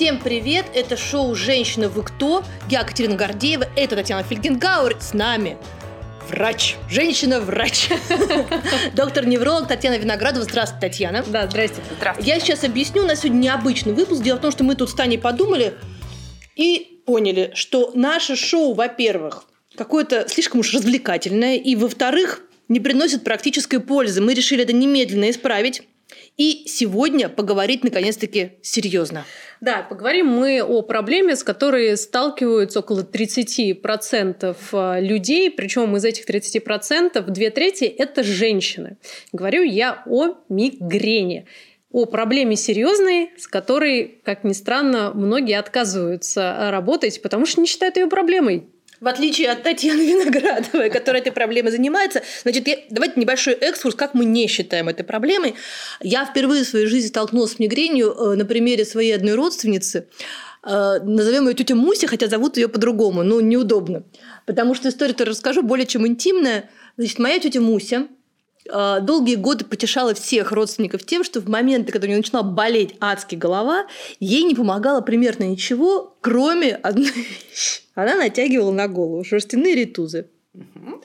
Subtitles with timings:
[0.00, 0.64] Всем привет!
[0.72, 4.96] Это шоу «Женщина, вы кто?» Я Катерина Гордеева, это Татьяна Фельгенгауэр.
[4.98, 5.58] С нами
[6.26, 7.90] врач, женщина-врач,
[8.96, 10.42] доктор-невролог Татьяна Виноградова.
[10.42, 11.22] Здравствуйте, Татьяна.
[11.28, 11.82] Да, здрасте.
[11.98, 12.30] Здравствуйте.
[12.30, 14.22] Я сейчас объясню, у нас сегодня необычный выпуск.
[14.22, 15.74] Дело в том, что мы тут с Таней подумали
[16.56, 19.44] и поняли, что наше шоу, во-первых,
[19.76, 24.22] какое-то слишком уж развлекательное, и, во-вторых, не приносит практической пользы.
[24.22, 25.82] Мы решили это немедленно исправить.
[26.36, 29.26] И сегодня поговорить наконец-таки серьезно.
[29.60, 36.26] Да, поговорим мы о проблеме, с которой сталкиваются около 30% э, людей, причем из этих
[36.26, 38.96] 30% две трети– это женщины.
[39.32, 41.46] Говорю я о мигрени
[41.92, 47.96] о проблеме серьезной, с которой, как ни странно, многие отказываются работать, потому что не считают
[47.96, 48.68] ее проблемой.
[49.00, 52.22] В отличие от Татьяны Виноградовой, которая этой проблемой занимается.
[52.42, 55.54] Значит, я, давайте небольшой экскурс, как мы не считаем этой проблемой.
[56.00, 60.08] Я впервые в своей жизни столкнулась с мигренью э, на примере своей одной родственницы.
[60.62, 64.04] Э, назовем ее тетя Муся, хотя зовут ее по-другому, но неудобно.
[64.44, 66.68] Потому что историю-то расскажу более чем интимная.
[66.98, 68.06] Значит, моя тетя Муся,
[68.72, 72.96] э, долгие годы потешала всех родственников тем, что в моменты, когда у нее начинала болеть
[73.00, 73.86] адски голова,
[74.18, 80.30] ей не помогало примерно ничего, кроме одной вещи она натягивала на голову шерстяные ритузы.
[80.52, 81.02] Угу.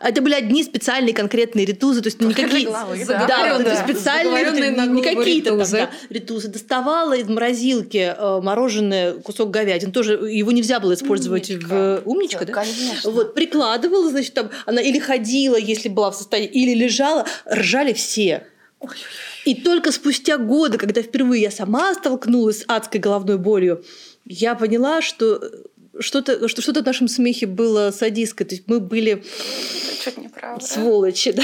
[0.00, 4.50] Это были одни специальные конкретные ритузы, то есть никакие головы, да, да, да, специальные
[4.88, 5.78] не какие-то ритузы.
[5.78, 6.48] Там, да, ритузы.
[6.48, 11.68] Доставала из морозилки э, мороженое кусок говядины, тоже его нельзя было использовать умничка.
[11.74, 12.52] в умничка, да?
[12.52, 13.10] Конечно.
[13.10, 18.46] Вот прикладывала, значит, там она или ходила, если была в состоянии, или лежала, ржали все.
[19.46, 23.84] И только спустя годы, когда впервые я сама столкнулась с адской головной болью,
[24.24, 25.40] я поняла, что
[25.98, 28.46] что-то что, что в нашем смехе было садистское.
[28.46, 29.22] То есть мы были
[30.02, 30.64] чуть неправда.
[30.64, 31.42] сволочи, да?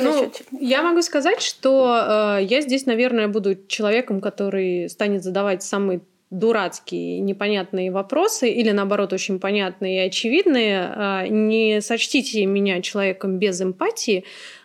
[0.00, 6.00] Ну, я могу сказать, что э, я здесь, наверное, буду человеком, который станет задавать самые
[6.30, 10.92] дурацкие, непонятные вопросы или, наоборот, очень понятные и очевидные.
[10.94, 14.24] Э, не сочтите меня человеком без эмпатии,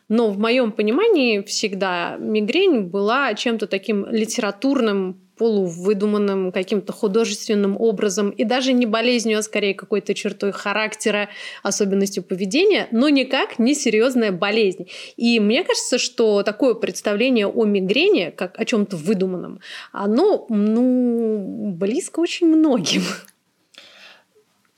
[0.09, 8.43] но в моем понимании всегда мигрень была чем-то таким литературным полувыдуманным каким-то художественным образом и
[8.43, 11.29] даже не болезнью, а скорее какой-то чертой характера,
[11.63, 14.87] особенностью поведения, но никак не серьезная болезнь.
[15.17, 19.59] И мне кажется, что такое представление о мигрени, как о чем-то выдуманном,
[19.91, 23.01] оно ну, близко очень многим.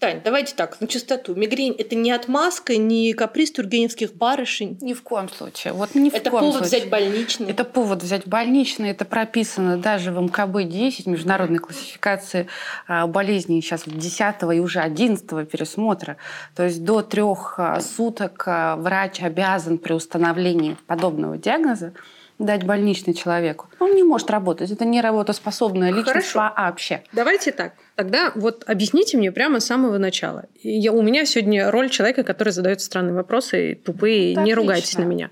[0.06, 1.34] Тань, давайте так, на чистоту.
[1.34, 4.78] Мигрень– это не отмазка, не каприз тургеневских барышень?
[4.80, 5.74] Ни в коем случае.
[5.74, 6.80] Вот ни в это коем повод случае.
[6.82, 7.50] взять больничный?
[7.50, 8.92] Это повод взять больничный.
[8.92, 12.48] Это прописано даже в МКБ-10, международной классификации
[12.88, 16.18] а, болезней, сейчас 10 и уже 11 пересмотра.
[16.56, 21.94] То есть до трех а, суток а, врач обязан при установлении подобного диагноза
[22.40, 23.68] дать больничный человеку.
[23.80, 24.72] Он не может работать.
[24.72, 26.54] Это не работоспособная личность Хорошо.
[26.58, 27.04] вообще.
[27.14, 27.74] Давайте так.
[27.96, 30.46] Тогда вот объясните мне прямо с самого начала.
[30.62, 34.56] Я, у меня сегодня роль человека, который задает странные вопросы, и тупые, Ну, не отлично.
[34.62, 35.30] ругайтесь на меня.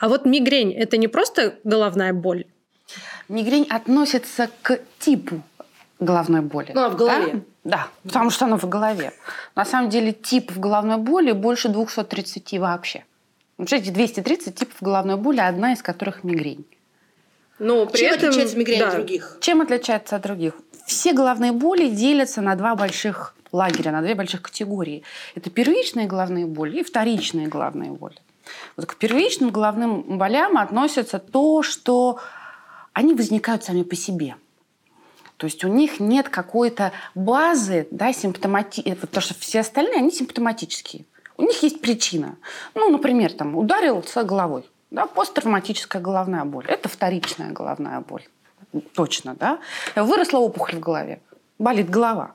[0.00, 2.46] А вот мигрень– это не просто головная боль?
[3.28, 5.42] Мигрень относится к типу
[6.00, 6.72] головной боли.
[6.74, 7.42] Ну, а в голове?
[7.64, 7.76] Да?
[7.78, 9.12] да, потому что она в голове.
[9.54, 13.04] На самом деле типов головной боли больше 230 вообще.
[13.58, 16.64] Представляете, 230 типов головной боли, одна из которых мигрень.
[17.58, 19.38] Но при Чем этом, отличается мигрень да, от других?
[19.40, 20.54] Чем отличается от других?
[20.86, 25.02] Все головные боли делятся на два больших лагеря, на две больших категории.
[25.34, 28.16] Это первичные головные боли и вторичные головные боли.
[28.76, 32.20] Вот к первичным головным болям относятся то, что
[32.92, 34.36] они возникают сами по себе.
[35.36, 38.82] То есть у них нет какой-то базы да, симптомати...
[39.00, 41.04] потому что все остальные, они симптоматические.
[41.38, 42.36] У них есть причина.
[42.74, 44.68] Ну, например, там, ударился головой.
[44.90, 46.66] Да, посттравматическая головная боль.
[46.66, 48.24] Это вторичная головная боль.
[48.94, 49.58] Точно, да?
[49.94, 51.20] Выросла опухоль в голове.
[51.58, 52.32] Болит голова.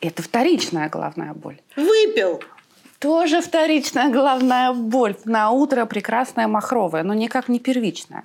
[0.00, 1.60] Это вторичная головная боль.
[1.76, 2.42] Выпил.
[2.98, 5.16] Тоже вторичная головная боль.
[5.24, 8.24] На утро прекрасная махровая, но никак не первичная.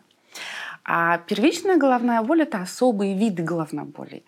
[0.83, 4.23] А первичная головная боль– это особые виды головной боли.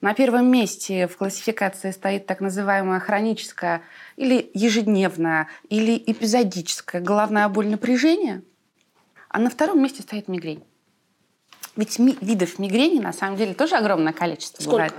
[0.00, 3.82] На первом месте в классификации стоит так называемая хроническая
[4.16, 8.42] или ежедневная, или эпизодическая головная боль напряжения.
[9.28, 10.64] А на втором месте стоит мигрень.
[11.76, 14.76] Ведь ми- видов мигрени на самом деле тоже огромное количество Сколько?
[14.76, 14.94] бывает.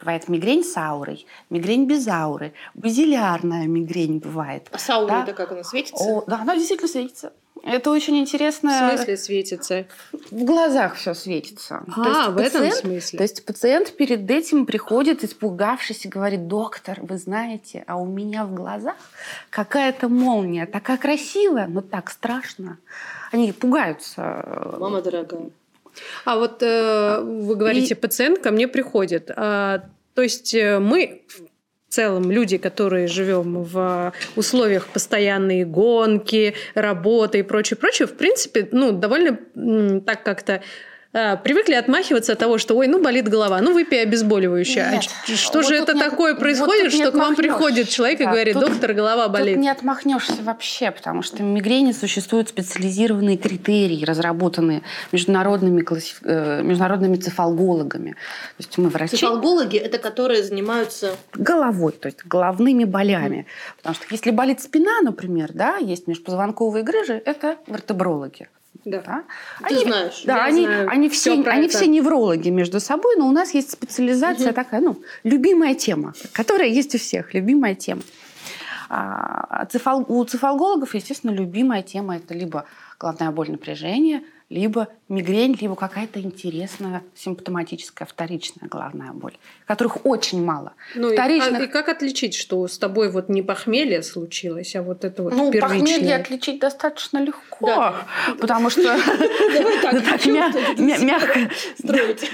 [0.00, 4.66] Бывает мигрень с аурой, мигрень без ауры, базилярная мигрень бывает.
[4.72, 5.22] А сауна Да.
[5.22, 6.02] это как она светится?
[6.04, 7.32] О, да, она действительно светится.
[7.62, 8.70] Это очень интересно.
[8.70, 9.86] В смысле светится?
[10.30, 11.82] В глазах все светится.
[11.96, 13.16] А, в этом пациент- смысле.
[13.18, 18.44] То есть пациент перед этим приходит, испугавшись, и говорит, доктор, вы знаете, а у меня
[18.44, 18.94] в глазах
[19.50, 22.78] какая-то молния, такая красивая, но так страшно.
[23.32, 24.76] Они пугаются.
[24.78, 25.50] Мама дорогая.
[26.24, 27.96] А вот э, вы говорите, и...
[27.96, 29.30] пациент ко мне приходит.
[29.34, 29.82] А,
[30.14, 31.22] то есть э, мы
[31.88, 38.68] в целом люди, которые живем в условиях постоянной гонки, работы и прочее, прочее, в принципе,
[38.72, 39.38] ну, довольно
[40.00, 40.62] так как-то
[41.18, 44.84] а, привыкли отмахиваться от того, что ой, ну болит голова, ну выпей обезболивающее.
[44.84, 45.08] А Нет.
[45.26, 48.24] А что вот же это не, такое происходит, вот что к вам приходит человек да,
[48.24, 49.54] и говорит, тут, доктор, голова болит?
[49.54, 56.20] Тут не отмахнешься вообще, потому что в мигрени существуют специализированные критерии, разработанные международными, классиф...
[56.22, 58.10] Э, международными цефалгологами.
[58.10, 58.16] То
[58.58, 59.16] есть мы врачи...
[59.16, 61.16] Цефалгологи– это которые занимаются...
[61.32, 63.46] Головой, то есть головными болями.
[63.48, 63.76] Mm.
[63.78, 68.48] Потому что если болит спина, например, да, есть межпозвонковые грыжи, это вертебрологи.
[68.86, 69.02] Да.
[69.04, 69.24] да?
[69.68, 70.22] Ты они, знаешь.
[70.24, 73.72] Да, они, знаю они, все, все они все неврологи между собой, но у нас есть
[73.72, 74.54] специализация угу.
[74.54, 78.02] такая, ну, любимая тема, которая есть у всех, любимая тема.
[78.88, 82.66] А, цефал, у цефалгологов, естественно, любимая тема это либо
[83.00, 90.74] головная боль напряжения, либо мигрень, либо какая-то интересная симптоматическая вторичная головная боль, которых очень мало.
[90.94, 91.60] Ну Вторичных...
[91.60, 95.24] и, а, и как отличить, что с тобой вот не похмелье случилось, а вот это
[95.24, 95.80] вот Ну, первичное?
[95.80, 98.06] похмелье отличить достаточно легко, да.
[98.40, 98.82] потому что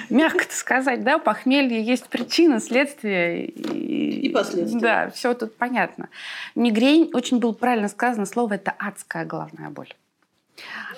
[0.10, 4.80] мягко сказать, да, похмелье есть причина, следствие и последствия.
[4.80, 6.10] Да, все тут понятно.
[6.54, 9.94] Мигрень, очень было правильно сказано слово, это адская головная боль.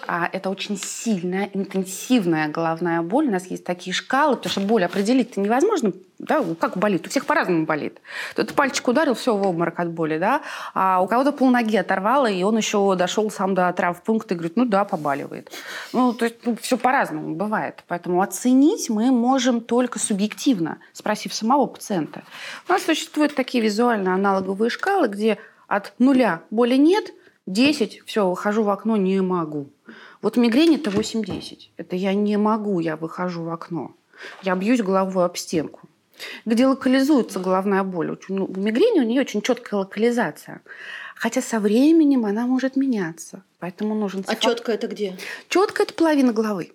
[0.06, 3.28] А это очень сильная, интенсивная головная боль.
[3.28, 5.92] У нас есть такие шкалы, потому что боль определить-то невозможно.
[6.18, 7.06] Да, как болит?
[7.06, 7.98] У всех по-разному болит.
[8.36, 10.42] Тут пальчик ударил, все, в обморок от боли, да?
[10.74, 14.64] А у кого-то полноги оторвало, и он еще дошел сам до травмпункта и говорит, ну
[14.64, 15.50] да, побаливает.
[15.92, 17.82] Ну, то есть ну, все по-разному бывает.
[17.88, 22.22] Поэтому оценить мы можем только субъективно, спросив самого пациента.
[22.68, 27.12] У нас существуют такие визуально аналоговые шкалы, где от нуля боли нет–
[27.46, 29.70] 10, все, выхожу в окно, не могу.
[30.22, 31.70] Вот мигрень это 8-10.
[31.76, 33.94] Это я не могу, я выхожу в окно.
[34.42, 35.80] Я бьюсь головой об стенку.
[36.46, 38.16] Где локализуется головная боль.
[38.28, 40.62] Ну, в мигрени у нее очень четкая локализация.
[41.16, 43.42] Хотя со временем она может меняться.
[43.58, 44.24] Поэтому нужен...
[44.26, 45.18] А четко это где?
[45.48, 46.72] Четко это половина головы.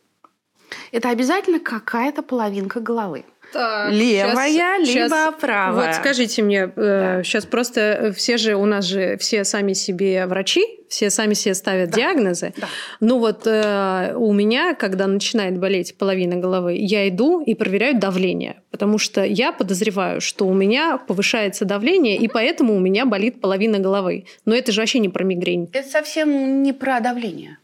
[0.92, 3.26] Это обязательно какая-то половинка головы.
[3.52, 5.88] Так, Левая, сейчас, либо сейчас, правая.
[5.88, 7.24] Вот скажите мне, э, да.
[7.24, 11.92] сейчас просто все же у нас же все сами себе врачи, все сами себе ставят
[11.92, 11.98] да.
[11.98, 12.54] диагнозы.
[12.58, 12.68] Да.
[13.00, 18.62] Ну вот э, у меня, когда начинает болеть половина головы, я иду и проверяю давление,
[18.72, 23.80] потому что я подозреваю, что у меня повышается давление, и поэтому у меня болит половина
[23.80, 24.26] головы.
[24.46, 25.70] Но это же вообще не про мигрень.
[25.74, 27.58] Это совсем не про давление.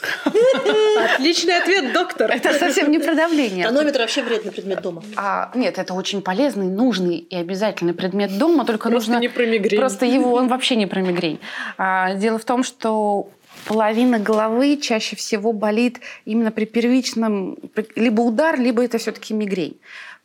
[1.14, 2.30] Отличный ответ, доктор.
[2.30, 3.66] Это совсем не про давление.
[3.66, 5.02] Тонометр вообще вредный предмет дома.
[5.16, 9.20] А, нет, это очень полезный, нужный и обязательный предмет дома, только просто нужно...
[9.20, 9.78] не про мигрень.
[9.78, 11.40] Просто его, он вообще не про мигрень.
[11.78, 13.28] А, дело в том, что
[13.66, 17.58] половина головы чаще всего болит именно при первичном
[17.94, 19.78] либо удар, либо это все-таки мигрень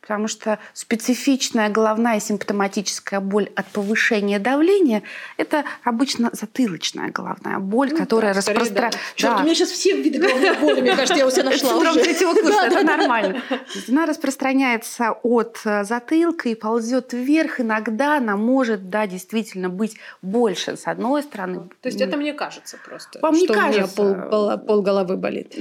[0.06, 5.02] потому что специфичная головная симптоматическая боль от повышения давления–
[5.36, 8.98] это обычно затылочная головная боль, ну, которая да, распространяется.
[8.98, 9.04] Да.
[9.16, 9.40] Черт, да.
[9.40, 12.34] у меня сейчас все виды головной боли, мне кажется, я у себя нашла Синдром третьего
[12.34, 13.42] курса, это нормально.
[13.88, 17.60] Она распространяется от э, затылка и ползет вверх.
[17.60, 21.68] Иногда она может, да, действительно быть больше с одной стороны.
[21.80, 24.02] То есть это мне кажется просто, Вам что кажется.
[24.02, 25.52] у меня пол, пол, пол головы болит.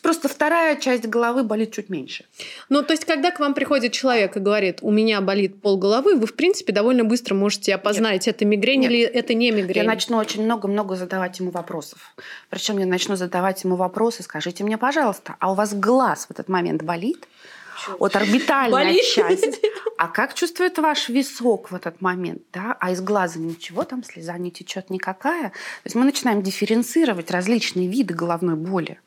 [0.00, 2.24] Просто вторая часть головы болит чуть меньше.
[2.70, 5.78] Ну, то есть когда к вам приходит приходит человек и говорит, у меня болит пол
[5.78, 8.36] головы, вы, в принципе, довольно быстро можете опознать, Нет.
[8.36, 8.90] это мигрень Нет.
[8.90, 9.76] или это не мигрень.
[9.76, 12.14] Я начну очень много-много задавать ему вопросов.
[12.48, 16.48] Причем я начну задавать ему вопросы, скажите мне, пожалуйста, а у вас глаз в этот
[16.48, 17.26] момент болит?
[17.98, 19.04] Вот орбитальная Болит.
[19.14, 19.60] часть.
[19.96, 22.42] А как чувствует ваш висок в этот момент?
[22.54, 22.74] Да?
[22.80, 25.50] А из глаза ничего, там слеза не течет никакая.
[25.50, 28.98] То есть мы начинаем дифференцировать различные виды головной боли.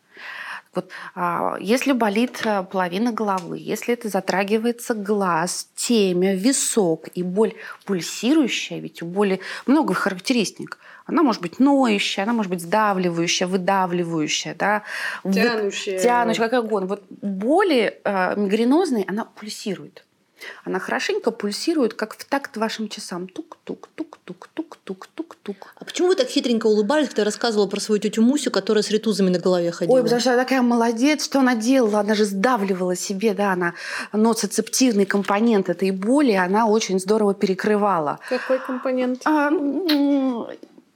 [0.76, 7.54] Вот, а, если болит э, половина головы, если это затрагивается глаз, темя, висок и боль
[7.86, 10.80] пульсирующая, ведь у боли много характеристик.
[11.06, 14.84] Она может быть ноющая, она может быть сдавливающая, выдавливающая, да,
[15.24, 16.88] тянущая, тянущая как угодно.
[16.88, 20.06] Вот боли э, мигренозные, она пульсирует.
[20.66, 23.28] Она хорошенько пульсирует, как в такт вашим часам.
[23.28, 25.74] Тук-тук-тук-тук-тук-тук-тук.
[25.80, 29.30] А почему вы так хитренько улыбались, когда рассказывала про свою тетю Мусю, которая с ритузами
[29.30, 29.96] на голове ходила?
[29.96, 32.00] Ой, потому что она такая молодец, что она делала?
[32.00, 33.74] Она же сдавливала себе, да, она
[34.12, 38.20] ноцицептивный компонент этой боли, она очень здорово перекрывала.
[38.30, 39.22] Какой компонент?
[39.26, 39.50] А,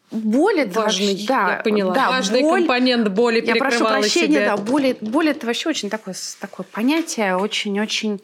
[0.09, 1.93] Боли важный, вообще, да, я поняла.
[1.93, 4.55] Да, важный боль, компонент боли Я прошу прощения, себя.
[4.55, 8.21] да, боли, боли это вообще очень такое, такое понятие, очень-очень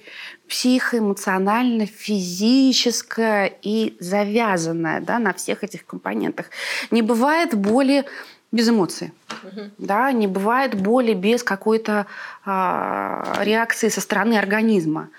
[0.54, 6.52] психоэмоционально, физическое и завязанное да, на всех этих компонентах.
[6.92, 8.06] Не бывает боли
[8.52, 9.12] без эмоций.
[9.44, 9.62] Угу.
[9.80, 12.06] Да, не бывает боли без какой-то
[12.46, 15.10] а, реакции со стороны организма.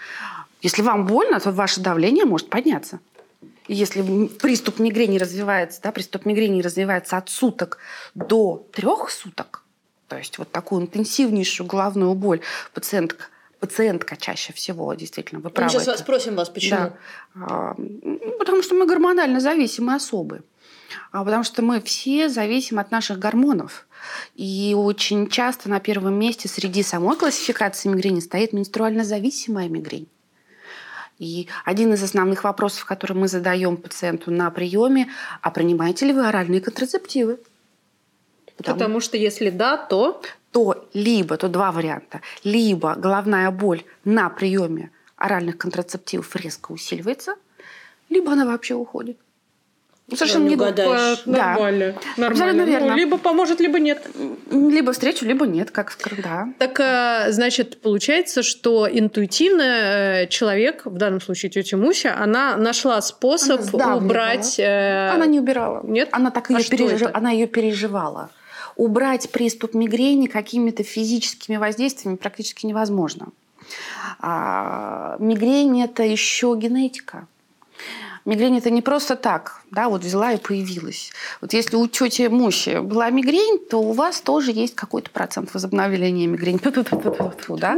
[0.63, 3.01] Если вам больно, то ваше давление может подняться.
[3.67, 7.79] И если приступ мигрени развивается, да, приступ мигрени развивается от суток
[8.15, 9.65] до трех суток,
[10.07, 12.41] то есть вот такую интенсивнейшую головную боль
[12.73, 13.25] пациентка
[13.67, 15.73] пациентка чаще всего, действительно, вы правы.
[15.73, 16.93] Мы сейчас спросим вас, почему.
[17.35, 17.75] Да.
[18.39, 20.43] Потому что мы гормонально зависимые особы.
[21.13, 23.87] А потому что мы все зависим от наших гормонов.
[24.35, 30.09] И очень часто на первом месте среди самой классификации мигрени стоит менструально зависимая мигрень.
[31.19, 35.09] И один из основных вопросов, который мы задаем пациенту на приеме,
[35.41, 37.39] а принимаете ли вы оральные контрацептивы?
[38.57, 40.21] Потому, Потому что если да, то
[40.55, 47.35] то либо, то два варианта, либо головная боль на приеме оральных контрацептивов резко усиливается,
[48.09, 49.17] либо она вообще уходит.
[50.07, 51.23] Ну, совершенно не угадаешь.
[51.25, 51.55] Да.
[51.55, 51.95] Нормально.
[52.17, 52.63] Нормально.
[52.63, 52.91] Верно.
[52.91, 54.07] Ну, либо поможет, либо нет.
[54.51, 56.49] Либо встречу, либо нет, как да.
[56.59, 63.01] Так, э, значит, получается, что интуитивно э, человек, в данном случае тетя Муся, она нашла
[63.01, 64.61] способ она убрать...
[64.61, 65.09] Э...
[65.09, 65.81] Она не убирала.
[65.85, 66.11] Нет?
[66.13, 67.03] Она так ее, а переж...
[67.13, 68.31] она ее переживала
[68.77, 73.29] убрать приступ мигрени какими-то физическими воздействиями практически невозможно.
[74.21, 77.27] А, мигрень– это еще генетика.
[78.25, 81.13] Мигрень это не просто так, да, вот взяла и появилась.
[81.43, 86.27] Вот если у тети Муси была мигрень, то у вас тоже есть какой-то процент возобновления
[86.27, 86.59] мигрени.
[87.61, 87.77] Да?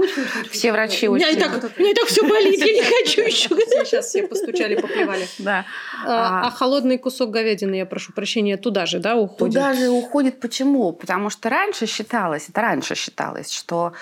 [0.51, 1.25] Все врачи очень...
[1.25, 3.49] У меня и так, меня и так все болит, я не хочу еще.
[3.85, 5.27] Сейчас все постучали, поплевали.
[5.39, 5.65] Да.
[6.05, 9.55] А, а, а холодный кусок говядины, я прошу прощения, туда же, да, уходит?
[9.55, 10.39] Туда же уходит.
[10.39, 10.93] Почему?
[10.93, 13.95] Потому что раньше считалось, это раньше считалось, что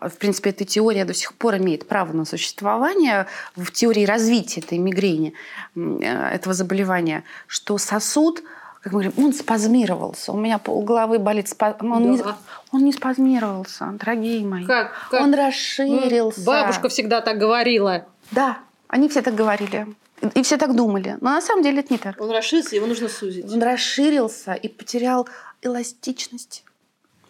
[0.00, 3.26] в принципе, эта теория до сих пор имеет право на существование
[3.56, 5.34] в теории развития этой мигрени,
[5.76, 8.42] э, этого заболевания, что сосуд,
[8.82, 10.32] как мы говорим, он спазмировался.
[10.32, 11.48] У меня пол головы болит.
[11.48, 11.76] Спаз...
[11.80, 12.08] Он, да.
[12.08, 12.22] не,
[12.72, 14.64] он не спазмировался, дорогие мои.
[14.64, 14.92] Как?
[15.10, 15.20] как?
[15.20, 16.44] Он расширился.
[16.44, 18.06] Бабушка всегда так говорила.
[18.30, 19.86] Да, они все так говорили.
[20.34, 21.16] И все так думали.
[21.20, 22.20] Но на самом деле это не так.
[22.20, 23.50] Он расширился, его нужно сузить.
[23.50, 25.28] Он расширился и потерял
[25.62, 26.64] эластичность.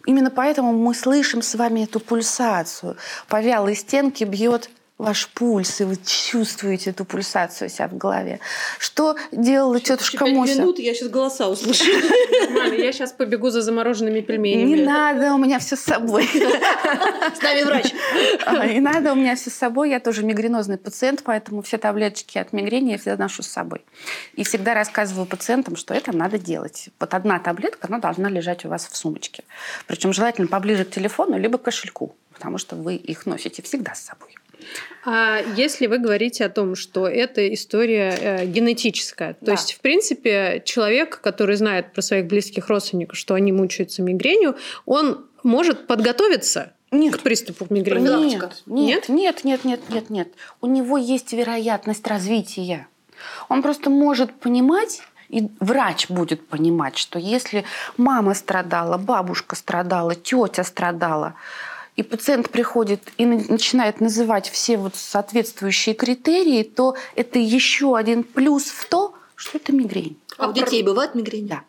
[0.05, 2.97] Именно поэтому мы слышим с вами эту пульсацию.
[3.27, 4.69] По вялой стенке бьет
[5.01, 8.39] ваш пульс, и вы чувствуете эту пульсацию у себя в голове.
[8.77, 10.55] Что делала тетушка Муся?
[10.55, 11.85] минут, я сейчас голоса услышу.
[12.49, 14.75] Нормально, я сейчас побегу за замороженными пельменями.
[14.75, 16.25] Не надо, у меня все с собой.
[16.27, 17.93] С нами врач.
[18.71, 19.89] Не надо, у меня все с собой.
[19.89, 23.81] Я тоже мигренозный пациент, поэтому все таблеточки от мигрени я всегда ношу с собой.
[24.35, 26.89] И всегда рассказываю пациентам, что это надо делать.
[26.99, 29.43] Вот одна таблетка, она должна лежать у вас в сумочке.
[29.87, 34.05] Причем желательно поближе к телефону, либо к кошельку, потому что вы их носите всегда с
[34.05, 34.35] собой.
[35.03, 39.51] А если вы говорите о том, что это история э, генетическая, то да.
[39.53, 45.25] есть, в принципе, человек, который знает про своих близких родственников, что они мучаются мигренью, он
[45.43, 47.17] может подготовиться нет.
[47.17, 48.37] к приступу мигрени?
[48.37, 50.27] Нет, нет, нет, нет, нет, нет, нет.
[50.61, 52.87] У него есть вероятность развития.
[53.49, 57.63] Он просто может понимать, и врач будет понимать, что если
[57.97, 61.35] мама страдала, бабушка страдала, тетя страдала,
[61.95, 68.65] и пациент приходит и начинает называть все вот соответствующие критерии, то это еще один плюс
[68.65, 70.17] в то, что это мигрень.
[70.37, 71.47] А у детей бывает мигрень?
[71.47, 71.63] Да.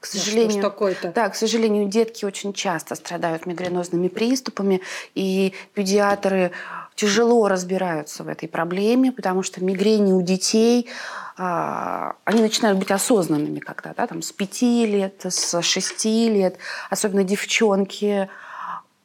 [0.00, 1.12] К сожалению, да, такое-то?
[1.14, 4.82] да, к сожалению, детки очень часто страдают мигренозными приступами,
[5.14, 6.52] и педиатры
[6.94, 10.90] тяжело разбираются в этой проблеме, потому что мигрени у детей,
[11.38, 16.58] а, они начинают быть осознанными когда, да, там, с 5 лет, с 6 лет,
[16.90, 18.28] особенно девчонки,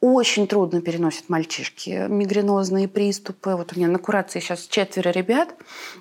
[0.02, 3.56] очень трудно переносят мальчишки мигренозные приступы.
[3.56, 5.50] Вот у меня на курации сейчас четверо ребят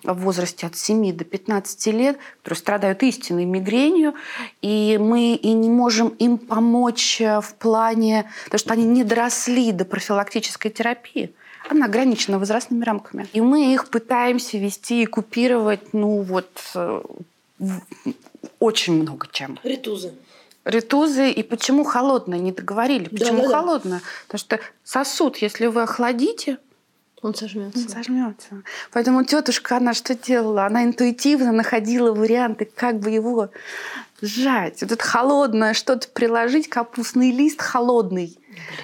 [0.04, 4.14] в возрасте от 7 до 15 лет, которые страдают истинной мигренью,
[4.62, 9.84] и мы и не можем им помочь в плане, потому что они не доросли до
[9.84, 11.32] профилактической терапии.
[11.68, 13.26] Она ограничена возрастными рамками.
[13.32, 17.02] И мы их пытаемся вести и купировать, ну вот, э,
[18.60, 19.58] очень много чем.
[19.64, 20.14] Ритузы
[20.68, 23.08] ритузы и почему холодное, не договорили.
[23.08, 24.02] Почему да, да, холодное?
[24.26, 26.58] Потому что сосуд, если вы охладите,
[27.20, 27.80] он сожмется.
[27.80, 28.62] Он сожмется.
[28.92, 30.66] Поэтому тетушка, она что делала?
[30.66, 33.50] Она интуитивно находила варианты, как бы его
[34.20, 34.82] сжать.
[34.82, 38.38] Вот это холодное что-то приложить, капустный лист холодный.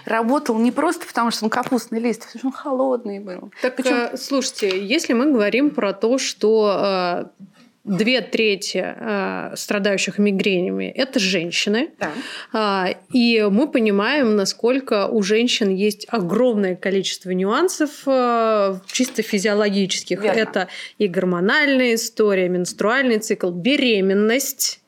[0.05, 3.53] Работал не просто потому, что он капустный лист, а потому что он холодный был.
[3.63, 3.95] Так, Причем...
[3.95, 7.45] Э, слушайте, если мы говорим про то, что э,
[7.85, 11.91] две трети э, страдающих мигренями– это женщины.
[11.99, 12.89] Да.
[12.89, 20.23] Э, и мы понимаем, насколько у женщин есть огромное количество нюансов э, чисто физиологических.
[20.23, 20.39] Верно.
[20.39, 24.81] Это и гормональная история, менструальный цикл, беременность.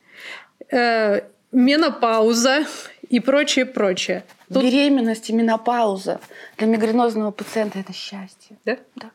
[0.73, 1.21] Э,
[1.53, 2.67] менопауза
[3.09, 4.25] и прочее, прочее.
[4.53, 4.63] Тут...
[4.63, 6.21] Беременность и менопауза
[6.59, 8.57] для мигренозного пациента– это счастье.
[8.65, 8.79] Да?
[8.97, 9.11] Да.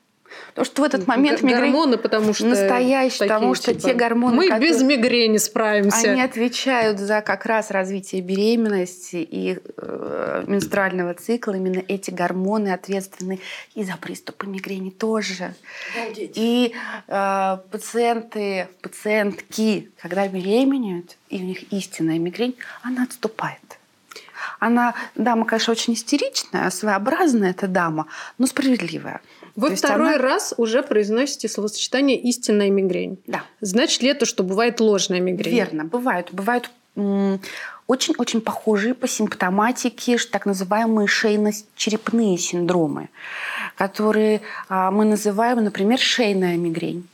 [0.50, 3.94] Потому что в этот момент мигрень гормоны, потому что настоящие, такие, потому что типа, те
[3.94, 6.12] гормоны, мы которые, без мигрени справимся.
[6.12, 11.54] Они отвечают за как раз развитие беременности и э, менструального цикла.
[11.54, 13.40] Именно эти гормоны ответственны
[13.76, 15.54] и за приступы мигрени тоже.
[15.96, 16.34] Обалдеть.
[16.36, 16.74] И
[17.08, 23.60] э, пациенты, пациентки, когда беременеют и у них истинная мигрень, она отступает.
[24.60, 28.08] Она, дама, конечно, очень истеричная, своеобразная эта дама,
[28.38, 29.22] но справедливая.
[29.56, 30.18] Вы второй она...
[30.18, 33.20] раз уже произносите словосочетание «истинная мигрень».
[33.28, 33.44] Да.
[33.60, 35.54] Значит ли это, что бывает ложная мигрень?
[35.54, 36.30] Верно, бывают.
[36.32, 36.72] Бывают
[37.88, 43.10] очень-очень похожие по симптоматике так называемые шейно-черепные синдромы,
[43.76, 47.08] которые а, мы называем, например, шейная мигрень.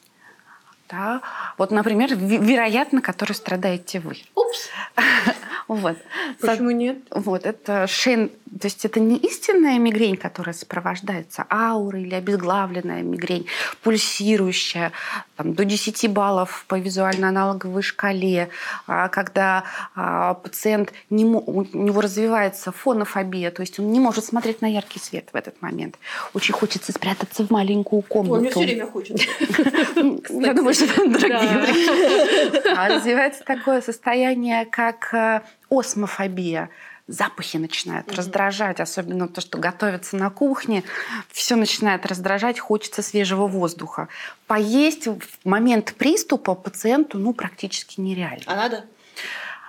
[0.89, 1.21] Да?
[1.57, 4.17] Вот, например, вероятно, которой страдаете вы.
[4.35, 4.69] Упс.
[5.67, 5.97] Вот.
[6.39, 6.99] Почему нет?
[7.11, 8.31] Вот, это шейн...
[8.59, 13.45] То есть это не истинная мигрень, которая сопровождается аурой или обезглавленная мигрень,
[13.83, 14.91] пульсирующая,
[15.35, 18.49] там, до 10 баллов по визуально-аналоговой шкале,
[18.87, 19.63] а, когда
[19.95, 24.99] а, пациент, не, у него развивается фонофобия, то есть он не может смотреть на яркий
[24.99, 25.97] свет в этот момент.
[26.33, 28.41] Очень хочется спрятаться в маленькую комнату.
[28.41, 29.25] Мне все время хочется.
[30.29, 32.67] Я думаю, что это дорогие.
[32.77, 36.69] А развивается такое состояние, как э, осмофобия
[37.07, 38.17] запахи начинают угу.
[38.17, 40.83] раздражать, особенно то, что готовится на кухне,
[41.29, 44.09] все начинает раздражать, хочется свежего воздуха.
[44.45, 48.43] Поесть в момент приступа пациенту ну практически нереально.
[48.45, 48.85] А надо?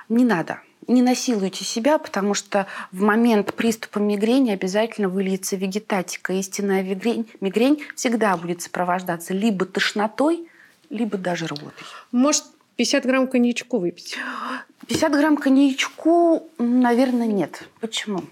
[0.09, 0.61] Не надо.
[0.87, 6.33] Не насилуйте себя, потому что в момент приступа мигрени обязательно выльется вегетатика.
[6.33, 10.49] Истинная мигрень, мигрень всегда будет сопровождаться либо тошнотой,
[10.89, 11.85] либо даже рвотой.
[12.11, 12.45] Может,
[12.77, 14.17] 50 грамм коньячку выпить?
[14.89, 17.69] 50 грамм коньячку, наверное, нет.
[17.81, 18.25] Почему?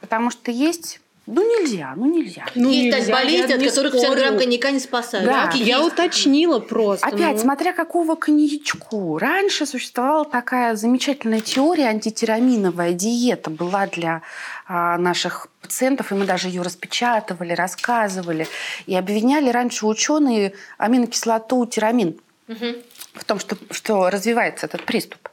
[0.00, 1.00] Потому что есть
[1.32, 2.44] ну нельзя, ну нельзя.
[2.56, 5.26] Ну, есть нельзя, болезни, от которых 50 грамм коньяка не спасают.
[5.26, 5.46] Да.
[5.46, 5.56] да?
[5.56, 7.06] Я уточнила просто.
[7.06, 7.42] Опять, ну...
[7.42, 9.16] смотря какого коньячку.
[9.16, 14.22] Раньше существовала такая замечательная теория, антитираминовая диета была для
[14.66, 18.48] а, наших пациентов, и мы даже ее распечатывали, рассказывали.
[18.86, 22.18] И обвиняли раньше ученые аминокислоту тирамин
[22.48, 22.66] угу.
[23.14, 25.28] в том, что, что развивается этот приступ.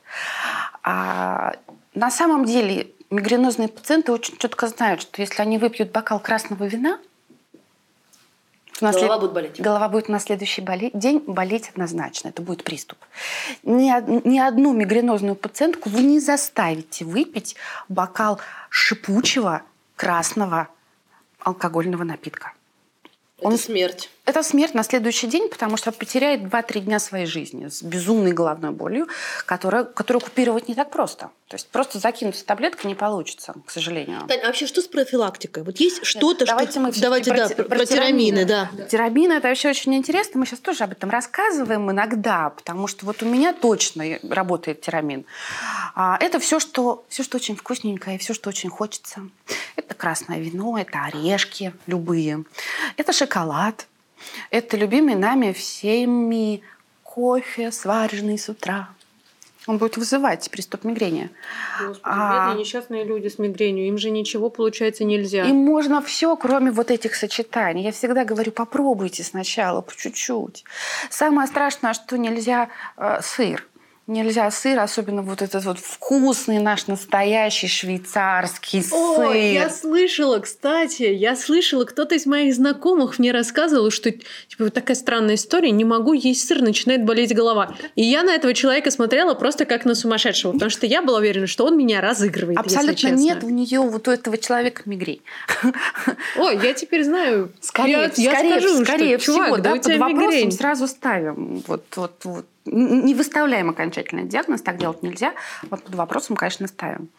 [0.89, 1.57] А
[1.95, 6.97] на самом деле мигренозные пациенты очень четко знают, что если они выпьют бокал красного вина,
[8.79, 9.19] Голова след...
[9.19, 9.59] будет болеть.
[9.59, 10.91] Голова будет на следующий боле...
[10.93, 12.29] день болеть однозначно.
[12.29, 12.99] Это будет приступ.
[13.63, 13.91] Ни,
[14.29, 17.57] ни одну мигренозную пациентку вы не заставите выпить
[17.89, 19.63] бокал шипучего
[19.97, 20.69] красного
[21.39, 22.53] алкогольного напитка.
[23.39, 23.57] Это Он...
[23.57, 24.09] смерть.
[24.27, 28.71] Это смерть на следующий день, потому что потеряет 2-3 дня своей жизни с безумной головной
[28.71, 29.07] болью,
[29.45, 31.29] которая, которую купировать не так просто.
[31.47, 34.27] То есть просто закинуть таблетку не получится, к сожалению.
[34.27, 35.63] Тань, а вообще что с профилактикой?
[35.63, 36.79] Вот есть что-то, Давайте что...
[36.81, 38.69] мы Давайте, про, да, про, про тирамины, да.
[38.91, 40.41] Тирамины– это вообще очень интересно.
[40.41, 45.25] Мы сейчас тоже об этом рассказываем иногда, потому что вот у меня точно работает тирамин.
[45.95, 49.21] А, это все что, все, что очень вкусненькое, все, что очень хочется.
[49.77, 52.43] Это красное вино, это орешки любые,
[52.97, 53.87] это шоколад,
[54.49, 56.61] это любимый нами всеми
[57.03, 58.89] кофе, сваренный с утра.
[59.67, 61.29] Он будет вызывать приступ мигрени.
[61.79, 63.87] Господи, а, бедные несчастные люди с мигренью.
[63.87, 65.43] Им же ничего, получается, нельзя.
[65.43, 67.83] Им можно все, кроме вот этих сочетаний.
[67.83, 70.63] Я всегда говорю, попробуйте сначала, по чуть-чуть.
[71.09, 73.67] Самое страшное, что нельзя э, сыр.
[74.07, 79.27] Нельзя сыр, особенно вот этот вот вкусный наш настоящий швейцарский сыр.
[79.27, 84.73] О, я слышала, кстати, я слышала, кто-то из моих знакомых мне рассказывал, что типа вот
[84.73, 87.75] такая странная история, не могу есть сыр, начинает болеть голова.
[87.95, 91.47] И я на этого человека смотрела просто как на сумасшедшего, потому что я была уверена,
[91.47, 92.57] что он меня разыгрывает.
[92.57, 95.21] Абсолютно нет у нее вот у этого человека мигрень.
[96.37, 97.51] Ой, я теперь знаю.
[97.59, 100.51] Скорее, я, скорее, я скажу, скорее что, всего, чувак, да, да под вопросом мигрень.
[100.53, 101.61] сразу ставим.
[101.67, 105.33] Вот, вот, вот не выставляем окончательный диагноз, так делать нельзя.
[105.63, 107.09] Вот под вопросом, конечно, ставим.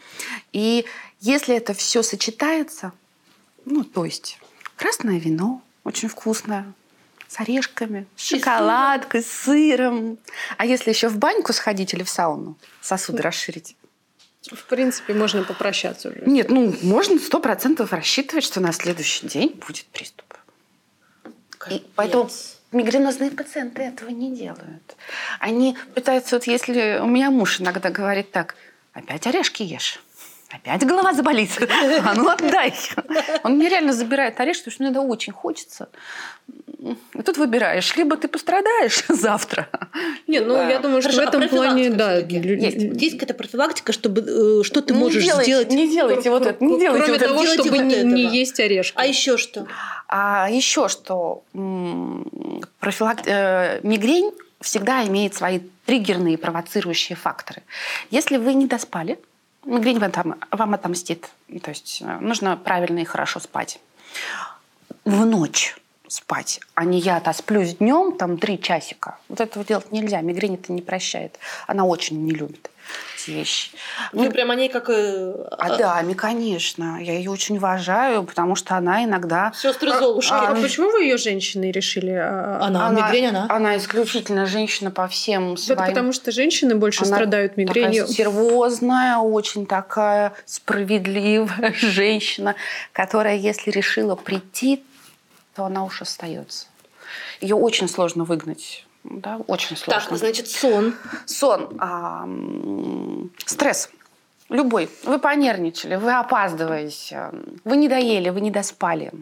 [0.53, 0.85] И
[1.21, 2.93] если это все сочетается,
[3.65, 4.39] ну, то есть
[4.77, 6.73] красное вино, очень вкусное,
[7.29, 10.19] с орешками, с шоколадкой, с сыром.
[10.57, 13.77] А если еще в баньку сходить или в сауну, сосуды расширить?
[14.51, 16.23] В принципе, можно попрощаться уже.
[16.25, 20.35] Нет, ну, можно сто процентов рассчитывать, что на следующий день будет приступ.
[21.71, 22.31] И поэтому
[22.71, 24.97] Мигренозные пациенты этого не делают.
[25.41, 28.57] Они пытаются, вот если у меня муж иногда говорит так,
[28.93, 30.01] опять орешки ешь.
[30.51, 31.51] Опять голова заболит.
[32.05, 32.73] А ну отдай.
[33.45, 35.89] Он мне реально забирает орешки, потому что мне это очень хочется.
[37.25, 39.69] тут выбираешь, либо ты пострадаешь завтра.
[40.27, 43.03] Не, ну я думаю, что в Хорошо, а этом плане, да, есть.
[43.03, 45.71] Есть какая-то профилактика, чтобы э, что ты Не можешь делайте- сделать?
[45.71, 47.29] Не делайте вот это, не делайте Кроме вот это.
[47.29, 48.35] того, делайте чтобы вот не, не этого.
[48.35, 48.95] есть орешки.
[48.97, 49.67] А еще что?
[50.09, 51.43] А еще что?
[51.55, 54.33] м, профилак- э, Мигрень
[54.63, 57.63] всегда имеет свои триггерные провоцирующие факторы.
[58.11, 59.19] Если вы не доспали,
[59.69, 61.29] мигрень там- вам отомстит.
[61.63, 63.81] То есть э, нужно правильно и хорошо спать.
[65.05, 65.77] В ночь
[66.09, 69.19] спать, а не я отосплюсь днем, там, три часика.
[69.29, 70.21] Вот этого делать нельзя.
[70.23, 71.39] Мигрень это не прощает.
[71.67, 72.71] Она очень не любит
[73.17, 73.71] эти вещи.
[74.13, 74.89] Ну, Вы прям о ней как...
[74.91, 76.99] э, а даме, конечно.
[77.03, 79.53] Я ее очень уважаю, потому что она иногда...
[79.55, 80.33] Сестры Золушки.
[80.33, 82.13] А А, почему вы ее женщиной решили?
[82.13, 83.47] а, Она, мигрень она.
[83.49, 85.79] Она исключительно женщина по всем Вот своим...
[85.79, 88.03] потому что женщины больше Она страдают мигренью.
[88.03, 92.55] Такая стервозная, очень такая справедливая женщина,
[92.93, 94.83] которая, если решила прийти,
[95.55, 96.67] то она уж остается.
[97.41, 98.85] Ее очень сложно выгнать.
[99.11, 100.09] Да, очень сложно.
[100.11, 100.95] Так, значит, сон.
[101.27, 102.29] Сон, а,
[103.47, 103.91] стресс.
[104.49, 104.89] Любой.
[105.05, 107.31] Вы понервничали, вы опаздываете,
[107.65, 109.13] вы не доели, вы не доспали.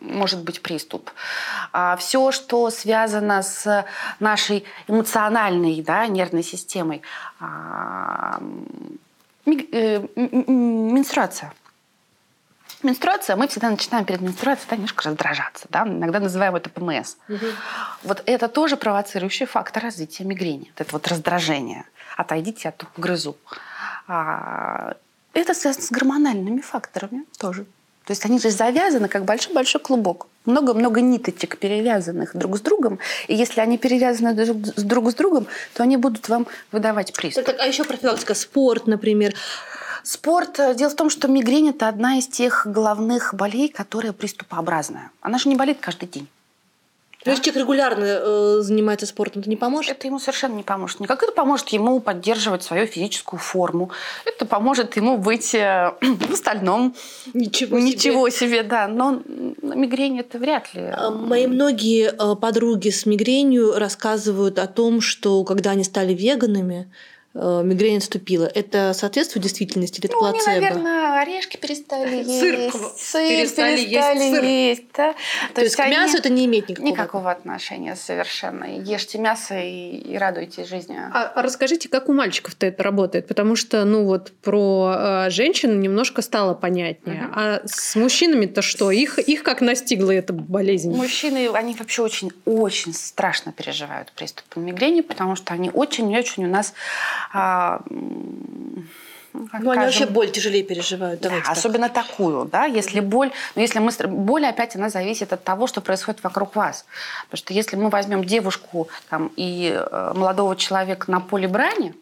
[0.00, 1.10] Может быть приступ.
[1.98, 3.86] все, что связано с
[4.20, 7.02] нашей эмоциональной да, нервной системой.
[7.40, 8.40] А,
[9.46, 11.52] ми- э, менструация.
[12.82, 15.66] Менструация, мы всегда начинаем перед менструацией да, немножко раздражаться.
[15.70, 15.82] Да?
[15.82, 17.16] Иногда называем это ПМС.
[18.02, 20.72] Вот это тоже провоцирующий фактор развития мигрени.
[20.74, 21.84] Вот это вот раздражение.
[22.16, 23.36] Отойдите, тут грызу.
[24.08, 24.94] А,
[25.32, 27.66] это связано с гормональными факторами тоже.
[28.06, 30.28] То есть они же завязаны, как большой-большой клубок.
[30.44, 33.00] Много-много ниточек, перевязанных друг с другом.
[33.26, 37.44] И если они перевязаны друг с друг с другом, то они будут вам выдавать приступ.
[37.44, 39.34] Так, а еще профилактика, спорт, например.
[40.06, 40.60] Спорт.
[40.60, 45.10] э, Дело в том, что мигрень– это одна из тех головных болей, которая приступообразная.
[45.20, 46.28] Она же не болит каждый день.
[47.24, 49.96] Ну, если человек регулярно э, занимается спортом, это не поможет?
[49.96, 51.00] Это ему совершенно не поможет.
[51.00, 53.90] Никак это поможет ему поддерживать свою физическую форму.
[54.24, 56.94] Это поможет ему быть э, в остальном.
[57.34, 57.88] Ничего себе.
[57.88, 58.86] Ничего себе, да.
[58.86, 59.20] Но
[59.60, 60.82] мигрень это вряд ли.
[60.82, 66.88] А, Мои многие э, подруги с мигренью рассказывают о том, что когда они стали веганами,
[67.62, 68.46] мигрень отступила.
[68.46, 70.54] Это соответствует действительности или это Ну, они, плацебо?
[70.60, 73.12] наверное, орешки перестали Сыр есть.
[73.12, 74.44] перестали перестали есть сыр.
[74.44, 75.14] есть, да.
[75.54, 76.88] То, есть к они- мясу это не имеет никакого.
[76.90, 78.64] Никакого отношения совершенно.
[78.64, 80.96] Ешьте мясо и, и радуйтесь жизни.
[80.98, 83.28] А, а расскажите, как у мальчиков-то это работает?
[83.28, 84.94] Потому что, ну вот, про
[85.26, 87.22] э, женщин немножко стало понятнее.
[87.22, 87.32] Мгм.
[87.34, 88.90] А с мужчинами-то что?
[88.90, 90.90] Их, их как настигла эта болезнь?
[90.94, 96.72] Мужчины, они вообще очень-очень страшно переживают приступы мигрени, потому что они очень-очень у нас...
[99.50, 101.20] как Ну, они скажем, вообще боль тяжелее переживают.
[101.20, 101.56] Да, Давайте так.
[101.56, 105.80] особенно такую, да, если боль, но если мы, боль опять она зависит от того, что
[105.80, 106.86] происходит вокруг вас,
[107.24, 111.94] потому что если мы возьмем девушку там, и э, молодого человека на поле брани,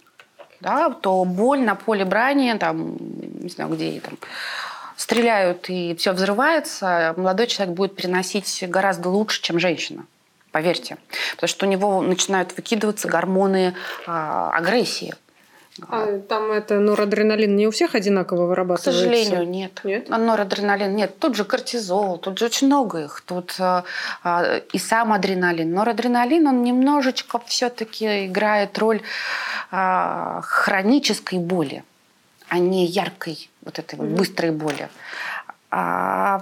[0.60, 4.16] да, то боль на поле брани, там, не знаю, где там,
[4.96, 10.04] стреляют и все взрывается, молодой человек будет переносить гораздо лучше, чем женщина.
[10.54, 10.98] Поверьте.
[11.32, 13.74] Потому что у него начинают выкидываться гормоны
[14.06, 15.12] а, агрессии.
[15.88, 18.92] А там это норадреналин не у всех одинаково К вырабатывается?
[18.92, 19.80] сожалению, нет.
[19.82, 20.06] Нет?
[20.10, 21.18] А Норадреналин нет.
[21.18, 23.20] Тут же кортизол, тут же очень много их.
[23.26, 23.82] Тут э,
[24.22, 25.74] э, и сам адреналин.
[25.74, 29.02] Норадреналин, он немножечко все-таки играет роль
[29.72, 31.82] э, хронической боли,
[32.48, 34.14] а не яркой вот этой Мгм.
[34.14, 34.88] быстрой боли.
[35.72, 36.38] А,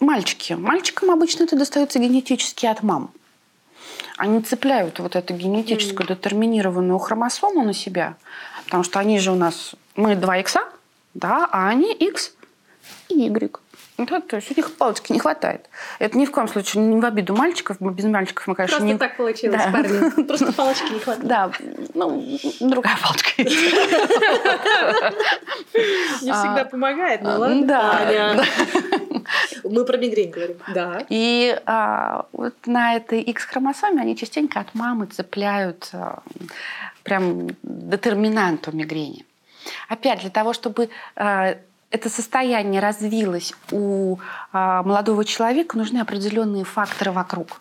[0.00, 0.54] мальчики.
[0.54, 3.10] Мальчикам обычно это достается генетически от мам.
[4.16, 8.16] Они цепляют вот эту генетическую детерминированную хромосому на себя,
[8.64, 10.62] потому что они же у нас, мы два икса,
[11.14, 12.32] да, а они X
[13.08, 13.60] и Y.
[13.98, 15.68] Да, то есть у них палочки не хватает.
[15.98, 17.78] Это ни в коем случае не в обиду мальчиков.
[17.80, 18.98] Без мальчиков мы, конечно, Просто не...
[18.98, 19.72] так получилось, Да.
[19.72, 20.22] парни.
[20.28, 21.26] Просто палочки не хватает.
[21.28, 21.50] Да,
[21.94, 23.56] ну, другая палочка есть.
[26.22, 27.66] Не А, всегда помогает, а, ну ладно.
[27.66, 28.44] Да.
[29.64, 30.56] Мы про мигрень говорим.
[30.72, 31.02] Да.
[31.08, 36.22] И а, вот на этой X-хромосоме они частенько от мамы цепляют а,
[37.02, 39.24] прям детерминанту мигрени.
[39.88, 41.56] Опять для того, чтобы а,
[41.90, 44.18] это состояние развилось у
[44.52, 47.60] а, молодого человека, нужны определенные факторы вокруг.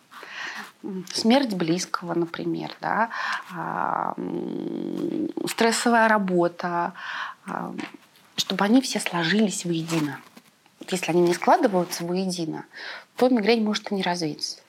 [1.12, 3.10] Смерть близкого, например, да,
[3.56, 4.16] а,
[5.48, 6.94] стрессовая работа,
[7.46, 7.74] а,
[8.36, 10.20] чтобы они все сложились воедино.
[10.90, 12.66] Если они не складываются воедино,
[13.16, 14.60] то мигрень может и не развиться.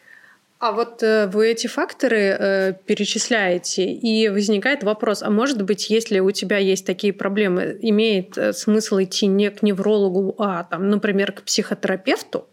[0.59, 6.19] А вот э, вы эти факторы э, перечисляете, и возникает вопрос, а может быть, если
[6.19, 11.33] у тебя есть такие проблемы, имеет э, смысл идти не к неврологу, а, там, например,
[11.33, 12.47] к психотерапевту,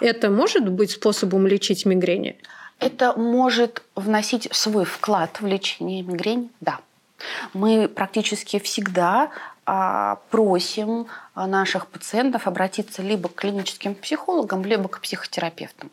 [0.00, 2.36] Это может быть способом лечить мигрени?
[2.80, 6.80] Это может вносить свой вклад в лечение мигрени, да.
[7.54, 9.30] Мы практически всегда
[10.30, 15.90] просим наших пациентов обратиться либо к клиническим психологам, либо к психотерапевтам.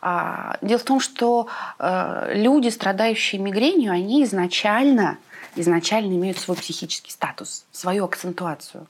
[0.00, 1.48] А, дело в том, что
[1.78, 5.18] люди, страдающие мигренью, они изначально,
[5.54, 8.88] изначально имеют свой психический статус, свою акцентуацию.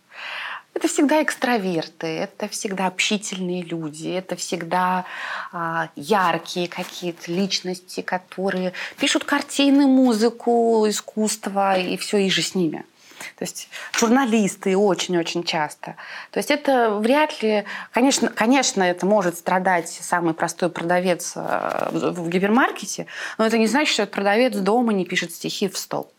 [0.74, 5.04] Это всегда экстраверты, это всегда общительные люди, это всегда
[5.52, 12.84] а, яркие какие-то личности, которые пишут картины, музыку, искусство и все и же с ними.
[13.36, 15.96] То есть журналисты очень-очень часто.
[16.30, 17.64] То есть это вряд ли...
[17.92, 23.06] Конечно, конечно, это может страдать самый простой продавец э, в гипермаркете,
[23.38, 26.10] но это не значит, что этот продавец дома не пишет стихи в стол.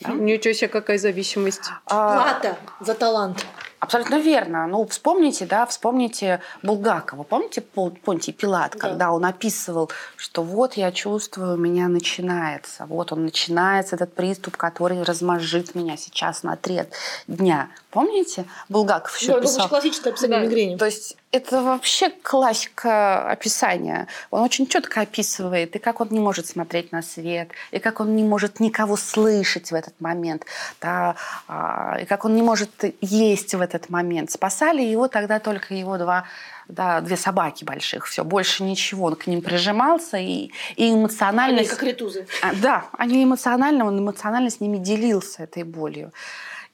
[0.00, 0.12] Да?
[0.12, 1.70] Ничего себе, какая зависимость.
[1.86, 2.22] А...
[2.22, 3.44] Плата за талант.
[3.80, 4.66] Абсолютно верно.
[4.66, 7.22] Ну, вспомните, да, вспомните Булгакова.
[7.22, 8.78] Помните Понтий Пилат, да.
[8.78, 12.86] когда он описывал, что вот я чувствую, у меня начинается.
[12.86, 16.82] Вот он начинается, этот приступ, который размажит меня сейчас на три
[17.28, 17.70] дня.
[17.90, 18.46] Помните?
[18.68, 19.60] Булгаков еще да, писал.
[19.60, 20.46] Это классическое описание да.
[20.46, 20.76] мигрени.
[20.76, 24.06] То есть это вообще классика описания.
[24.30, 28.16] Он очень четко описывает, и как он не может смотреть на свет, и как он
[28.16, 30.44] не может никого слышать в этот момент,
[30.80, 34.30] да, а, и как он не может есть в этот момент.
[34.30, 36.24] Спасали его тогда только его два
[36.68, 39.06] да, две собаки больших, все, больше ничего.
[39.06, 41.60] Он к ним прижимался и, и эмоционально...
[41.60, 42.26] Они как ретузы.
[42.42, 46.12] А, да, они эмоционально, он эмоционально с ними делился этой болью.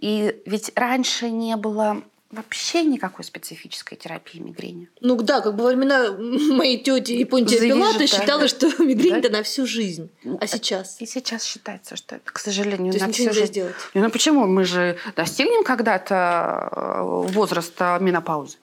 [0.01, 2.03] И ведь раньше не было
[2.35, 4.89] вообще никакой специфической терапии мигрени.
[5.01, 6.13] Ну да, как бы во времена
[6.55, 9.31] моей тети и Понтия Пилата считала, что мигрень да?
[9.31, 10.11] на всю жизнь.
[10.41, 11.01] А сейчас?
[11.01, 13.47] И сейчас считается, что это, к сожалению, То на всю жизнь.
[13.47, 13.75] сделать.
[13.95, 14.47] Ну почему?
[14.47, 18.59] Мы же достигнем когда-то э, возраста менопаузы.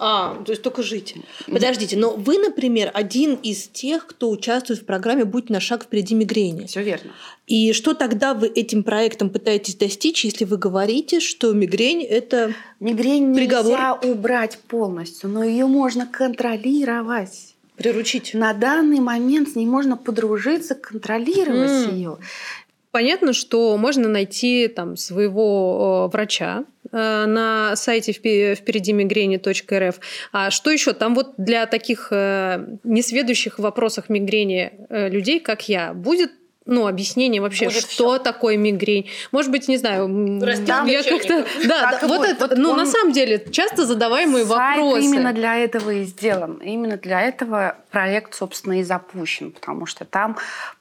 [0.00, 1.16] А, то есть только жить.
[1.46, 6.14] Подождите, но вы, например, один из тех, кто участвует в программе «Будь на шаг впереди
[6.14, 6.66] мигрени».
[6.66, 7.10] Все верно.
[7.48, 13.34] И что тогда вы этим проектом пытаетесь достичь, если вы говорите, что мигрень– это Мигрень
[13.34, 13.72] приговор?
[13.72, 17.56] нельзя убрать полностью, но ее можно контролировать.
[17.76, 18.34] Приручить.
[18.34, 21.94] На данный момент с ней можно подружиться, контролировать mm.
[21.94, 22.18] ее.
[22.90, 30.00] Понятно, что можно найти там своего э, врача э, на сайте впереди мигрени.рф.
[30.32, 30.94] А что еще?
[30.94, 36.32] Там вот для таких э, несведущих в вопросах мигрени людей, как я, будет
[36.68, 38.18] ну, объяснение вообще, Будет что всё.
[38.18, 39.10] такое мигрень.
[39.32, 40.06] Может быть, не знаю,
[40.40, 41.44] Растёт я как-то...
[41.66, 42.30] Да, Так да вот будет.
[42.36, 45.04] это, Вот ну, он- на самом деле, часто задаваемые Сайт вопросы.
[45.06, 46.58] именно для этого и сделан.
[46.58, 49.50] Именно для этого проект, собственно, и запущен.
[49.50, 50.36] Потому что там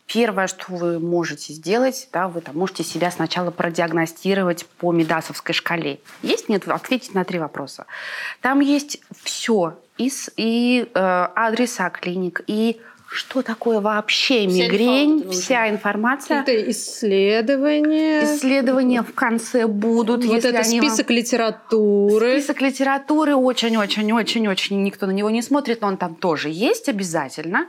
[0.08, 6.00] первое, что вы можете сделать, да, вы там можете себя сначала продиагностировать по Медасовской шкале.
[6.21, 7.86] Есть, нет, ответить на три вопроса.
[8.41, 9.78] Там есть все.
[9.97, 16.39] И, и э, адреса клиник, и что такое вообще Вся мигрень, информация вся информация.
[16.43, 18.24] Какие-то исследования.
[18.26, 22.39] Исследования в конце будут, Вот если это они вам- список литературы.
[22.39, 27.67] Список литературы очень-очень-очень-очень никто на него не смотрит, но он там тоже есть обязательно.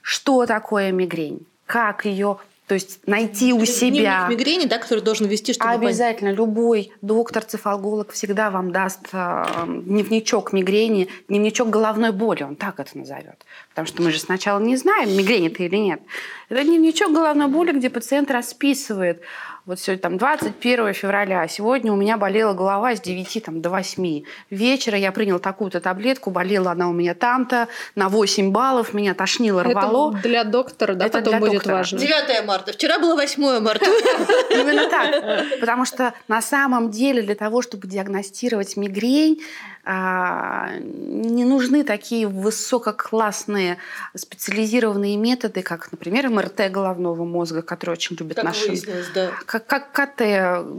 [0.00, 1.46] Что такое мигрень?
[1.66, 2.38] Как ее,
[2.72, 4.24] то есть найти у себя.
[4.28, 5.88] Дневник мигрени, да, который должен вести, чтобы понять.
[5.88, 12.96] Обязательно любой доктор-цефалголог всегда вам даст э, дневничок мигрени, дневничок головной боли, он так это
[12.96, 13.44] назовет.
[13.68, 16.00] Потому что мы же сначала не знаем, мигрень это или нет.
[16.48, 19.20] Это дневничок головной боли, где пациент расписывает,
[19.64, 24.24] вот сегодня там 21 февраля, сегодня у меня болела голова с 9 там, до 8
[24.50, 29.62] вечера, я принял такую-то таблетку, болела она у меня там-то, на 8 баллов, меня тошнило,
[29.62, 30.10] рвало.
[30.10, 31.76] Это для доктора, да, Это потом будет доктора.
[31.76, 31.98] важно.
[31.98, 32.72] 9 марта.
[32.72, 33.86] Вчера было 8 марта.
[34.50, 35.60] Именно так.
[35.60, 39.42] Потому что на самом деле для того, чтобы диагностировать мигрень,
[39.84, 43.78] а, не нужны такие высококлассные
[44.16, 48.80] специализированные методы, как, например, МРТ головного мозга, который очень любят Как наши
[49.12, 49.30] да.
[49.52, 50.20] Как, как КТ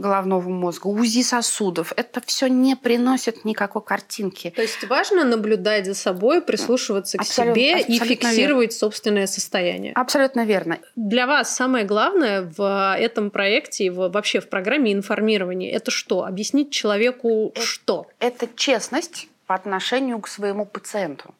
[0.00, 1.92] головного мозга, УЗИ сосудов.
[1.96, 4.50] Это все не приносит никакой картинки.
[4.50, 9.92] То есть важно наблюдать за собой, прислушиваться к Абсолютно- себе и абсолютно фиксировать собственное состояние.
[9.94, 10.78] Абсолютно верно.
[10.96, 16.24] Для вас самое главное в этом проекте и вообще в программе информирования это что?
[16.24, 18.08] Объяснить человеку что?
[18.18, 21.32] это честность по отношению к своему пациенту.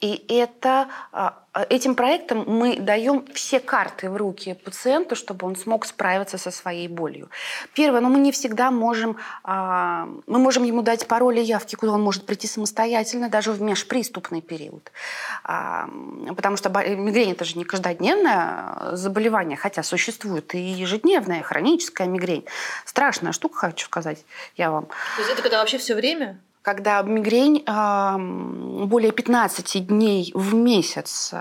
[0.00, 5.56] И это, а, а, этим проектом мы даем все карты в руки пациенту, чтобы он
[5.56, 7.30] смог справиться со своей болью.
[7.74, 12.02] Первое, ну, мы не всегда можем, а, мы можем ему дать пароли явки, куда он
[12.02, 14.92] может прийти самостоятельно, даже в межприступный период.
[15.42, 22.44] Потому что мигрень это же не каждодневное заболевание, хотя существует и ежедневная хроническая мигрень.
[22.84, 24.24] Страшная штука, хочу сказать
[24.56, 24.86] я вам.
[24.86, 26.38] То есть это когда вообще все время?
[26.68, 27.64] Когда мигрень
[28.86, 31.32] более 15 дней в месяц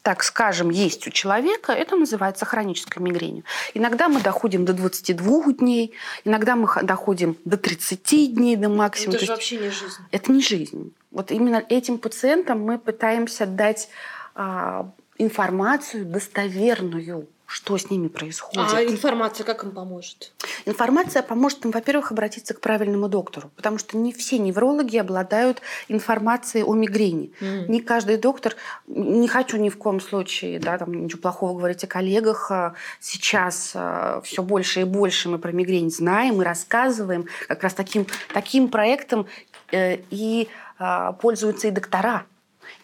[0.00, 3.44] так скажем, есть у человека, это называется хронической мигренью.
[3.74, 5.92] Иногда мы доходим до 22 дней,
[6.24, 9.16] иногда мы доходим до 30 дней до максимума.
[9.16, 10.02] Это же вообще не жизнь.
[10.10, 10.92] Это не жизнь.
[11.10, 13.90] Вот именно этим пациентам мы пытаемся дать
[14.34, 18.72] а, информацию достоверную что с ними происходит.
[18.72, 20.32] А информация как им поможет?
[20.64, 26.64] Информация поможет им, во-первых, обратиться к правильному доктору, потому что не все неврологи обладают информацией
[26.64, 27.30] о мигрени.
[27.40, 27.68] Mm.
[27.68, 31.86] Не каждый доктор, не хочу ни в коем случае, да, там ничего плохого говорить о
[31.86, 32.50] коллегах.
[32.50, 37.26] А сейчас а, все больше и больше мы про мигрень знаем и рассказываем.
[37.48, 39.26] Как раз таким, таким проектом
[39.72, 42.24] э, и а, пользуются и доктора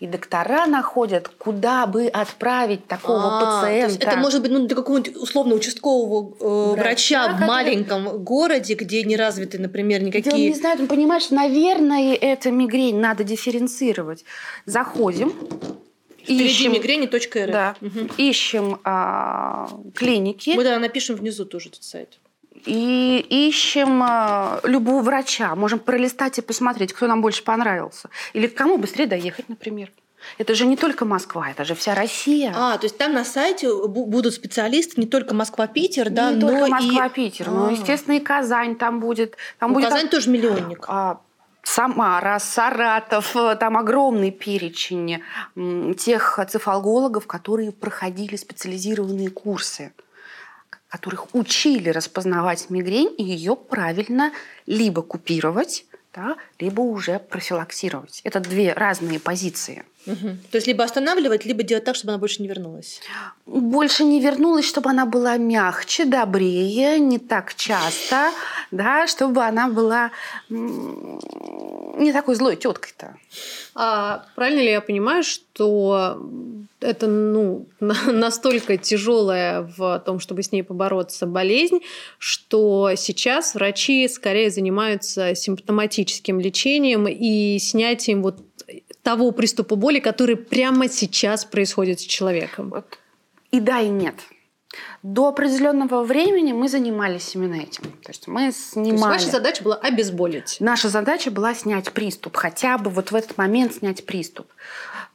[0.01, 4.07] и доктора находят, куда бы отправить такого а, пациента.
[4.07, 7.49] это может быть ну, для какого-нибудь условно участкового э, врача, врача в который...
[7.49, 10.23] маленьком городе, где не развиты, например, никакие...
[10.23, 14.25] Где он не знает, он понимает, что, наверное, это мигрень, надо дифференцировать.
[14.67, 15.33] Заходим,
[16.27, 17.51] ищем мигрени.рф.
[17.51, 18.09] Да, угу.
[18.17, 20.51] ищем а, клиники.
[20.55, 22.19] Мы да, напишем внизу тоже этот сайт
[22.65, 25.55] и ищем а, любого врача.
[25.55, 28.11] Можем пролистать и посмотреть, кто нам больше понравился.
[28.33, 29.93] Или к кому быстрее доехать, например.
[30.37, 32.53] Это же не только Москва, это же вся Россия.
[32.55, 36.67] А, то есть там на сайте будут специалисты не только Москва-Питер, да, не но только
[36.67, 37.51] Москва-Питер, и...
[37.51, 39.37] но, естественно, и Казань там будет.
[39.59, 40.85] Там ну, будет Казань тоже миллионник.
[40.89, 41.21] А,
[41.63, 45.23] Самара, Саратов, там огромный перечень
[45.99, 49.93] тех цефалгологов, которые проходили специализированные курсы
[50.89, 54.33] которых учили распознавать мигрень и ее правильно
[54.67, 58.21] либо купировать, да, либо уже профилаксировать.
[58.25, 59.85] Это две разные позиции.
[60.07, 60.29] Угу.
[60.51, 63.01] То есть либо останавливать, либо делать так, чтобы она больше не вернулась.
[63.47, 68.31] Больше не вернулась, чтобы она была мягче, добрее, не так часто,
[68.71, 70.11] да, чтобы она была
[70.49, 73.17] не такой злой теткой-то.
[73.75, 76.19] А правильно ли я понимаю, что
[76.81, 81.81] это ну, настолько тяжелая в том, чтобы с ней побороться болезнь,
[82.19, 88.39] что сейчас врачи скорее занимаются симптоматическим лечением и снятием вот
[89.09, 92.69] того приступа боли, который прямо сейчас происходит с человеком?
[92.69, 92.99] Вот.
[93.51, 94.17] И да, и нет.
[95.03, 97.85] До определенного времени мы занимались именно этим.
[98.03, 98.91] То есть мы снимали...
[98.91, 100.59] То есть ваша задача была обезболить?
[100.61, 104.47] Наша задача была снять приступ, хотя бы вот в этот момент снять приступ.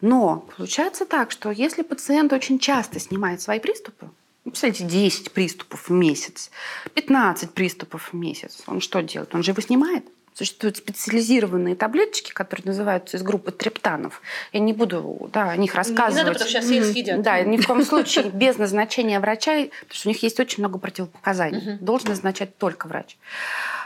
[0.02, 4.10] Но получается так, что если пациент очень часто снимает свои приступы,
[4.44, 6.50] ну, представляете, 10 приступов в месяц,
[6.96, 9.36] 15 приступов в месяц, он что делает?
[9.36, 10.04] Он же его снимает.
[10.34, 14.22] Существуют специализированные таблеточки, которые называются из группы трептанов.
[14.52, 16.16] Я не буду да, о них рассказывать.
[16.16, 17.22] Не надо, потому что сейчас все съедят.
[17.22, 20.80] Да, ни в коем случае без назначения врача, потому что у них есть очень много
[20.80, 21.78] противопоказаний.
[21.80, 23.18] Должен назначать только врач.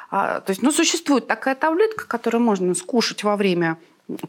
[0.10, 3.78] А, то есть, ну, существует такая таблетка, которую можно скушать во время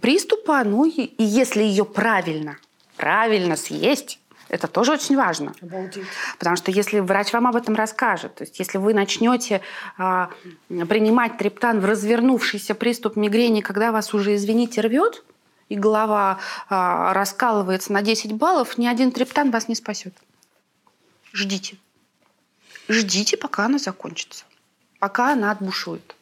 [0.00, 2.58] приступа, ну и, и если ее правильно,
[2.96, 5.54] правильно съесть, это тоже очень важно.
[5.60, 6.04] Обалдеть.
[6.38, 9.60] Потому что если врач вам об этом расскажет, то есть если вы начнете
[9.96, 10.30] а,
[10.68, 15.24] принимать триптан в развернувшийся приступ мигрени, когда вас уже, извините, рвет,
[15.68, 20.14] и голова а, раскалывается на 10 баллов, ни один триптан вас не спасет.
[21.32, 21.76] Ждите.
[22.88, 24.44] Ждите, пока она закончится.
[24.98, 26.16] Пока она отбушует.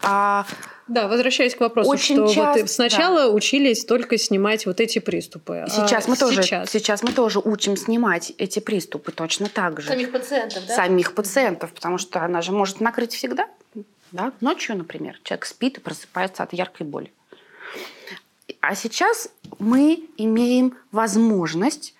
[0.00, 0.46] А
[0.92, 3.28] да, возвращаясь к вопросу, Очень что часто, вот сначала да.
[3.30, 5.64] учились только снимать вот эти приступы.
[5.68, 6.70] Сейчас а мы тоже сейчас.
[6.70, 9.88] сейчас мы тоже учим снимать эти приступы точно так же.
[9.88, 10.76] Самих пациентов, да?
[10.76, 13.48] Самих пациентов, потому что она же может накрыть всегда.
[14.12, 14.32] Да?
[14.40, 17.10] Ночью, например, человек спит и просыпается от яркой боли.
[18.60, 19.28] А сейчас
[19.58, 21.94] мы имеем возможность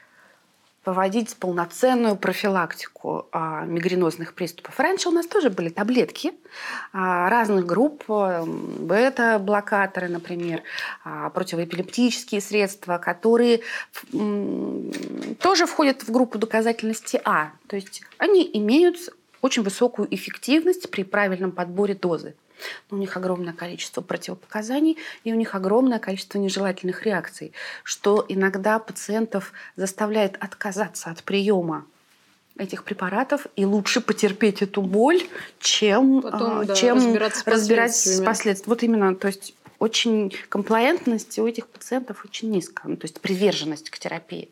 [0.83, 4.79] проводить полноценную профилактику а, мигренозных приступов.
[4.81, 6.33] Раньше у нас тоже были таблетки
[6.93, 10.63] а, разных групп, бета-блокаторы, например,
[11.05, 13.61] а, противоэпилептические средства, которые
[14.13, 14.91] м,
[15.41, 17.53] тоже входят в группу доказательности А.
[17.69, 18.97] То есть они имеют
[19.41, 22.35] очень высокую эффективность при правильном подборе дозы
[22.91, 27.53] но у них огромное количество противопоказаний и у них огромное количество нежелательных реакций,
[27.85, 31.87] что иногда пациентов заставляет отказаться от приема
[32.59, 35.23] этих препаратов и лучше потерпеть эту боль,
[35.59, 38.69] чем, Потом, а, да, чем разбираться, разбираться с последствиями.
[38.69, 43.91] Вот именно, то есть очень комплаентность у этих пациентов очень низкая, ну, то есть приверженность
[43.91, 44.51] к терапии.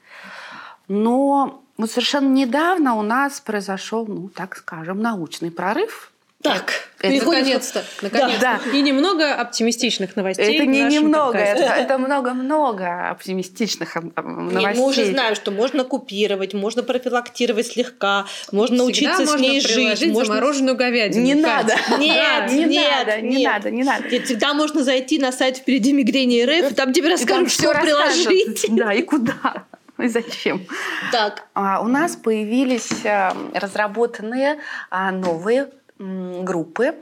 [0.88, 8.40] Но вот совершенно недавно у нас произошел, ну, так скажем, научный прорыв Так, Наконец-то, наконец-то.
[8.40, 8.60] Да.
[8.72, 10.56] И немного оптимистичных новостей.
[10.56, 11.64] Это не немного, подкасте.
[11.64, 14.74] это, много-много оптимистичных Нет, новостей.
[14.74, 19.60] мы уже знаем, что можно купировать, можно профилактировать слегка, можно Всегда учиться с можно ней
[19.60, 19.74] жить.
[19.74, 20.34] приложить Можно...
[20.34, 21.24] замороженную говядину.
[21.24, 21.74] Не надо.
[21.98, 24.08] Нет, не нет, надо, не надо, не надо.
[24.08, 28.66] Всегда можно зайти на сайт впереди мигрени РФ, и там тебе расскажут, что приложить.
[28.70, 29.64] Да, и куда,
[29.98, 30.66] и зачем.
[31.12, 34.58] Так, А, У нас появились а, разработанные
[34.90, 35.68] а, новые
[36.00, 36.94] группы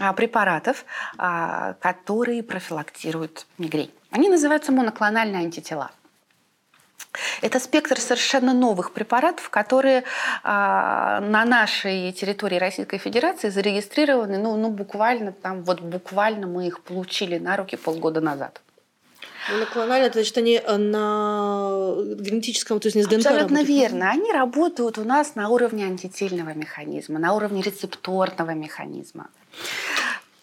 [0.00, 0.84] а, препаратов,
[1.18, 3.92] а, которые профилактируют мигрень.
[4.10, 5.90] Они называются моноклональные антитела.
[7.42, 10.04] Это спектр совершенно новых препаратов, которые
[10.42, 16.80] а, на нашей территории Российской Федерации зарегистрированы, ну, ну буквально там, вот буквально мы их
[16.80, 18.60] получили на руки полгода назад.
[19.50, 23.68] Моноклонально, это значит, они э, на генетическом, то есть не с ДНК Абсолютно работают.
[23.68, 24.10] верно.
[24.10, 29.28] Они работают у нас на уровне антительного механизма, на уровне рецепторного механизма.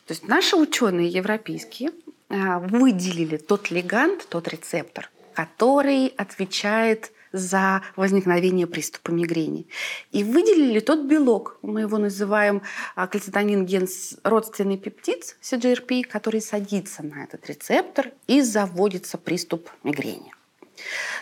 [0.07, 1.91] То есть наши ученые европейские
[2.29, 9.67] а, выделили тот легант, тот рецептор, который отвечает за возникновение приступа мигрени.
[10.11, 12.61] И выделили тот белок, мы его называем
[12.95, 13.87] а, клетидонин ген
[14.23, 20.33] родственный пептид, CGRP, который садится на этот рецептор и заводится приступ мигрени.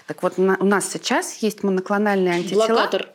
[0.07, 2.65] Так вот, у нас сейчас есть моноклональные антитела.
[2.67, 3.09] Блокатор.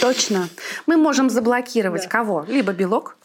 [0.00, 0.48] Точно.
[0.86, 2.08] Мы можем заблокировать Да.
[2.08, 2.44] кого?
[2.48, 3.16] Либо белок,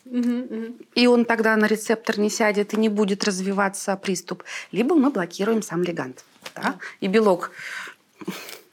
[0.96, 5.62] и он тогда на рецептор не сядет и не будет развиваться приступ, либо мы блокируем
[5.62, 6.24] сам легант.
[6.56, 6.76] да?
[7.00, 7.52] И белок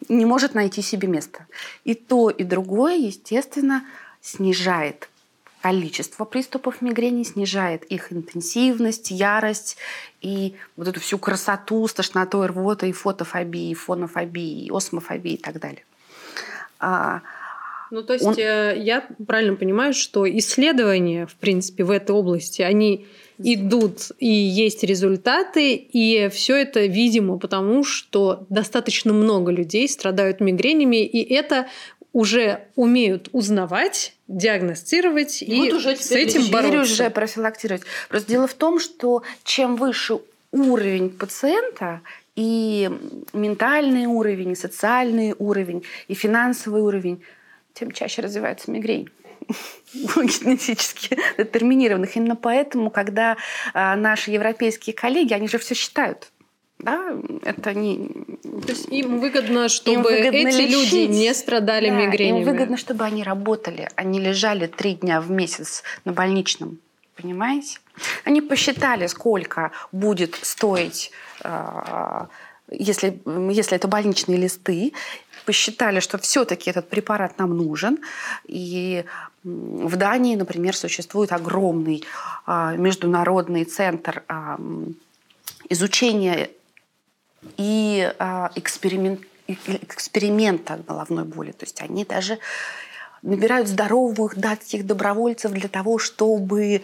[0.09, 1.47] не может найти себе место.
[1.85, 3.85] И то, и другое, естественно,
[4.21, 5.09] снижает
[5.63, 9.77] количество приступов мигрени, снижает их интенсивность, ярость
[10.21, 15.83] и вот эту всю красоту с тошнотой, рвотой, фотофобией, фонофобией, осмофобией и так далее.
[17.91, 22.63] Ну, то есть Он- э, я правильно понимаю, что исследования, в принципе, в этой области,
[22.63, 23.07] они
[23.39, 31.05] идут и есть результаты, и все это видимо, потому что достаточно много людей страдают мигренями,
[31.05, 31.67] и это
[32.13, 36.81] уже умеют узнавать, диагностировать и вот уже с этим бороться.
[36.81, 37.83] уже профилактировать.
[38.09, 40.21] Просто дело в том, что чем выше
[40.51, 42.01] уровень пациента,
[42.35, 42.91] и
[43.33, 47.23] ментальный уровень, и социальный уровень, и финансовый уровень,
[47.79, 49.09] тем чаще развивается мигрень
[49.95, 52.17] генетически детерминированных.
[52.17, 53.37] Именно поэтому, когда
[53.75, 56.31] а, наши европейские коллеги, они же все считают.
[56.79, 58.09] Да, это не...
[58.43, 60.93] То есть им выгодно, чтобы выгодно эти лечить.
[60.93, 62.41] люди не страдали Да, мигренями.
[62.41, 66.79] Им выгодно, чтобы они работали, не лежали три дня в месяц на больничном.
[67.17, 67.79] Понимаете?
[68.25, 71.13] Они посчитали, сколько будет стоить,
[71.43, 72.29] а,
[72.71, 73.21] если,
[73.51, 74.93] если это больничные листы,
[75.47, 77.99] посчитали, что все-таки этот препарат нам нужен.
[78.45, 79.05] И
[79.45, 82.05] в Дании, например, существует огромный
[82.45, 84.59] а, международный центр а,
[85.71, 86.51] изучения
[87.57, 91.53] и а, эксперимент, эксперимента головной боли.
[91.53, 92.39] То есть они даже
[93.23, 96.83] набирают здоровых датских добровольцев для того, чтобы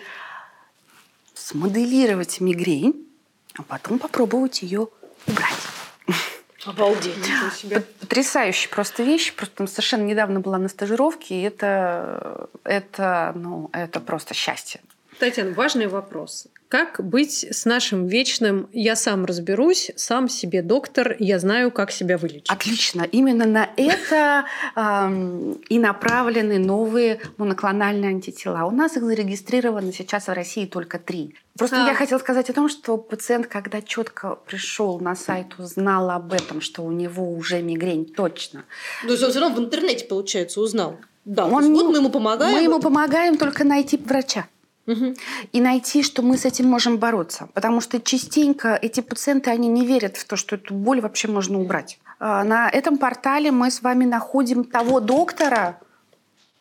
[1.35, 3.07] смоделировать мигрень,
[3.59, 4.89] а потом попробовать ее
[5.27, 5.72] убрать.
[6.65, 7.15] Обалдеть.
[8.01, 9.35] Потрясающая просто вещь.
[9.35, 14.81] Просто там совершенно недавно была на стажировке, и это, это, ну, это просто счастье.
[15.19, 16.47] Татьяна, важный вопрос.
[16.73, 22.17] Как быть с нашим вечным «я сам разберусь, сам себе доктор, я знаю, как себя
[22.17, 22.49] вылечить»?
[22.49, 23.03] Отлично.
[23.03, 24.47] Именно на это
[25.69, 28.65] и направлены новые моноклональные антитела.
[28.65, 31.35] У нас их зарегистрировано сейчас в России только три.
[31.59, 31.89] Просто А.
[31.89, 36.63] я хотела сказать о том, что пациент, когда четко пришел на сайт, узнал об этом,
[36.63, 38.65] что у него уже мигрень точно.
[39.03, 40.97] То есть он все равно в интернете, получается, узнал.
[41.27, 42.57] Да, Он вот мы ему помогаем.
[42.57, 44.47] Мы ему помогаем только найти врача.
[44.87, 45.15] Мгм.
[45.53, 47.49] и найти, что мы с этим можем бороться.
[47.55, 51.61] Потому что частенько эти пациенты, они не верят в то, что эту боль вообще можно
[51.61, 52.01] убрать.
[52.19, 55.79] А, На этом портале мы с вами находим того доктора,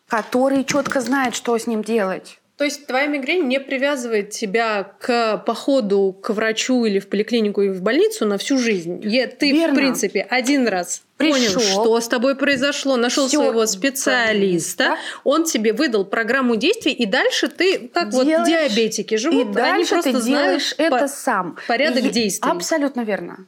[0.07, 2.40] который четко знает, что с ним делать.
[2.61, 7.69] То есть твоя мигрень не привязывает тебя к походу к врачу или в поликлинику и
[7.69, 9.01] в больницу на всю жизнь.
[9.03, 9.73] Е- Ты, Верно.
[9.73, 11.59] в принципе, один раз понял, Пришел.
[11.61, 15.05] что с тобой произошло, нашел Всё, своего специалиста, конечно.
[15.23, 19.53] он тебе выдал программу действий, и дальше ты, как вот Делаешь, диабетики И живут, они
[19.55, 21.57] дальше просто ты делаешь это по- сам.
[21.67, 22.51] порядок И- действий.
[22.51, 23.45] Абсолютно верно.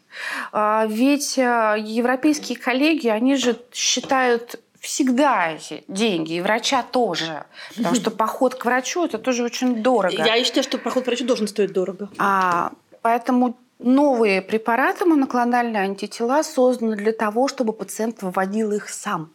[0.51, 7.45] А, Ведь а, европейские коллеги, они же считают всегда эти деньги, и врача тоже.
[7.75, 10.23] Потому что поход к врачу это тоже очень дорого.
[10.23, 12.09] Я считаю, что проход к врачу должен стоить дорого.
[12.17, 19.31] А, поэтому новые препараты, моноклональные антитела, созданы для того, чтобы пациент выводил их сам.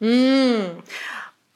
[0.00, 0.82] М.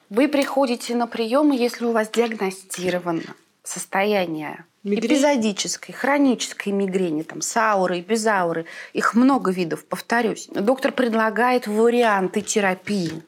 [0.09, 5.11] Вы приходите на прием, если у вас диагностировано состояние Мигрень?
[5.11, 8.65] эпизодической, хронической мигрени, там, с аурой, без ауры.
[8.95, 10.49] Их много видов, повторюсь.
[10.51, 13.23] Доктор предлагает варианты терапии.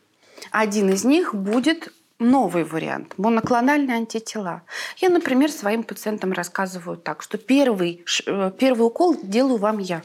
[0.51, 4.63] Один из них будет новый вариант– моноклональные антитела.
[4.99, 10.03] Я, например, своим пациентам рассказываю так, что первый, э, первый укол делаю вам я.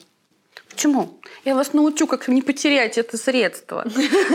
[0.69, 1.19] Почему?
[1.43, 3.86] Я вас научу, как не потерять это средство.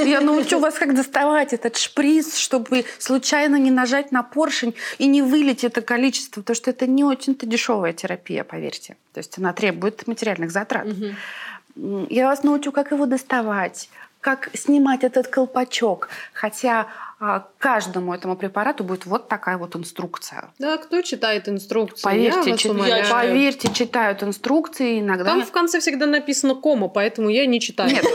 [0.05, 5.23] Я научу вас, как доставать этот шприц, чтобы случайно не нажать на поршень и не
[5.23, 8.97] вылить это количество, потому что это не очень-то дешевая терапия, поверьте.
[9.15, 10.87] То есть она требует материальных затрат.
[11.77, 13.89] М, Я вас научу, как его доставать,
[14.27, 16.09] как снимать этот колпачок.
[16.33, 16.89] Хотя
[17.21, 20.51] а, каждому этому препарату будет вот такая вот инструкция.
[20.59, 22.03] Да, кто читает инструкции?
[22.03, 23.09] Поверьте, я чит- умоляю.
[23.09, 25.27] поверьте, читают инструкции иногда.
[25.27, 27.91] Там в конце всегда написано кома, поэтому я не читаю.
[27.91, 28.05] Нет.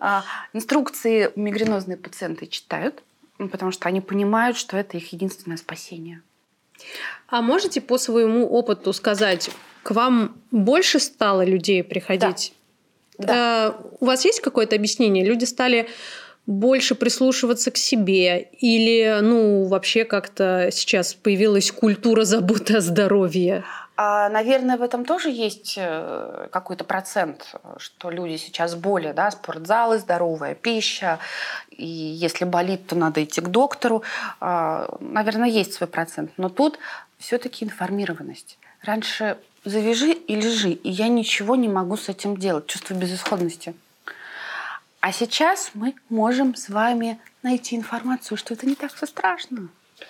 [0.00, 0.22] А,
[0.54, 3.02] Инструкции мигренозные пациенты читают,
[3.36, 6.22] потому что они понимают, что это их единственное спасение.
[7.28, 9.50] А можете по своему опыту сказать,
[9.82, 12.54] к вам больше стало людей приходить?
[13.26, 15.24] Э, У вас есть какое-то объяснение?
[15.24, 15.88] Люди стали
[16.46, 18.40] больше прислушиваться к себе?
[18.40, 23.64] Или, ну, вообще как-то сейчас появилась культура заботы о здоровье?
[24.00, 29.98] А, наверное, в этом тоже есть э, какой-то процент, что люди сейчас более, да, спортзалы,
[29.98, 31.18] здоровая пища,
[31.70, 34.04] и если болит, то надо идти к доктору.
[34.40, 36.78] А, Наверное, есть свой процент, но тут
[37.18, 38.58] все-таки информированность.
[38.82, 39.36] Раньше
[39.68, 43.74] завяжи и лежи, и я ничего не могу с этим делать, чувство безысходности.
[45.00, 49.68] А сейчас мы можем с вами найти информацию, что это не так все страшно.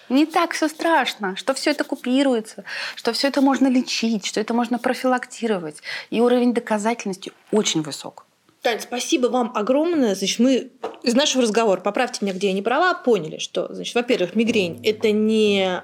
[0.09, 4.55] Не так все страшно, что все это купируется, что все это можно лечить, что это
[4.55, 5.83] можно профилактировать.
[6.11, 8.27] И уровень доказательности очень высок.
[8.63, 10.15] Тань, спасибо вам огромное.
[10.15, 10.71] Значит, мы
[11.03, 15.11] из нашего разговора, поправьте меня, где я не права, поняли, что, значит, во-первых, мигрень– это
[15.11, 15.83] не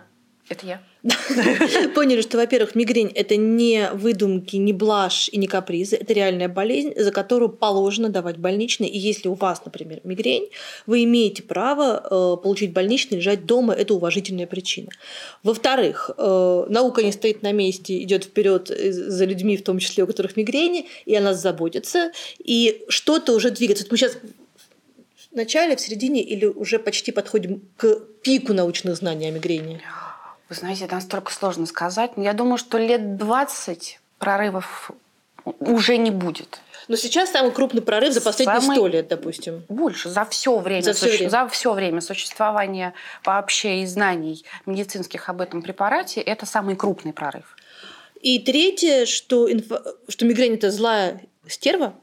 [0.49, 0.83] Это я.
[1.95, 5.97] Поняли, что, во-первых, мигрень– это не выдумки, не блажь и не капризы.
[5.97, 8.89] Это реальная болезнь, за которую положено давать больничный.
[8.89, 10.49] И если у вас, например, мигрень,
[10.87, 13.75] вы имеете право э, получить больничный, лежать дома.
[13.75, 14.89] Это уважительная причина.
[15.43, 20.07] Во-вторых, э, наука не стоит на месте, идет вперед за людьми, в том числе у
[20.07, 22.13] которых мигрени, и она заботится.
[22.43, 23.85] И что-то уже двигается.
[23.85, 24.17] Вот мы сейчас
[25.31, 29.83] в начале, в середине или уже почти подходим к пику научных знаний о мигрени?
[30.55, 32.17] Вы знаете, это настолько сложно сказать.
[32.17, 34.93] Но я думаю, что лет 20 прорывов
[35.45, 36.61] уже не будет.
[36.87, 39.65] Но сейчас самый крупный прорыв за последние Самый- сто лет, допустим.
[39.69, 41.29] Больше за все время, За всё время.
[41.29, 42.95] за всё время существования
[43.25, 47.57] вообще и знаний медицинских об этом препарате, это самый крупный прорыв.
[48.21, 51.95] И третье, что, инфо- что мигрень это злая стерва.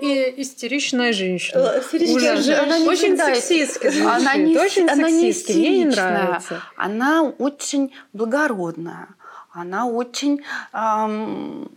[0.00, 1.74] И истеричная женщина.
[1.80, 2.42] Истеричная Ужасно.
[2.42, 2.62] женщина.
[2.64, 4.06] Она не Очень сексистски звучит.
[4.06, 5.52] Она не, Очень она не сексистски.
[5.58, 6.22] Мне не истеричная.
[6.22, 6.62] нравится.
[6.76, 9.08] Она очень благородная.
[9.52, 11.70] Она очень, ам,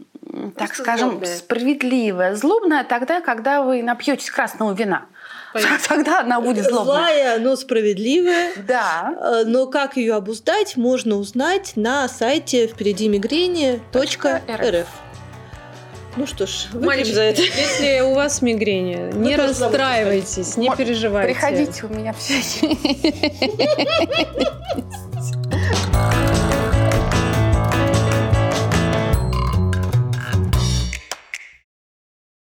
[0.57, 1.37] так скажем, злобная.
[1.37, 2.35] справедливая.
[2.35, 5.05] Злобная тогда, когда вы напьетесь красного вина.
[5.53, 5.77] Понятно.
[5.87, 6.83] Тогда она будет злобная.
[6.85, 8.51] Злая, но справедливая.
[8.67, 9.15] Да.
[9.19, 14.87] Э, Но как ее обуздать, можно узнать на сайте впереди мигрени.рф.
[16.15, 17.41] Ну что ж, Мальчики, за это.
[17.41, 21.33] если у вас мигрень, не расстраивайтесь, не переживайте.
[21.33, 22.41] Приходите, у меня все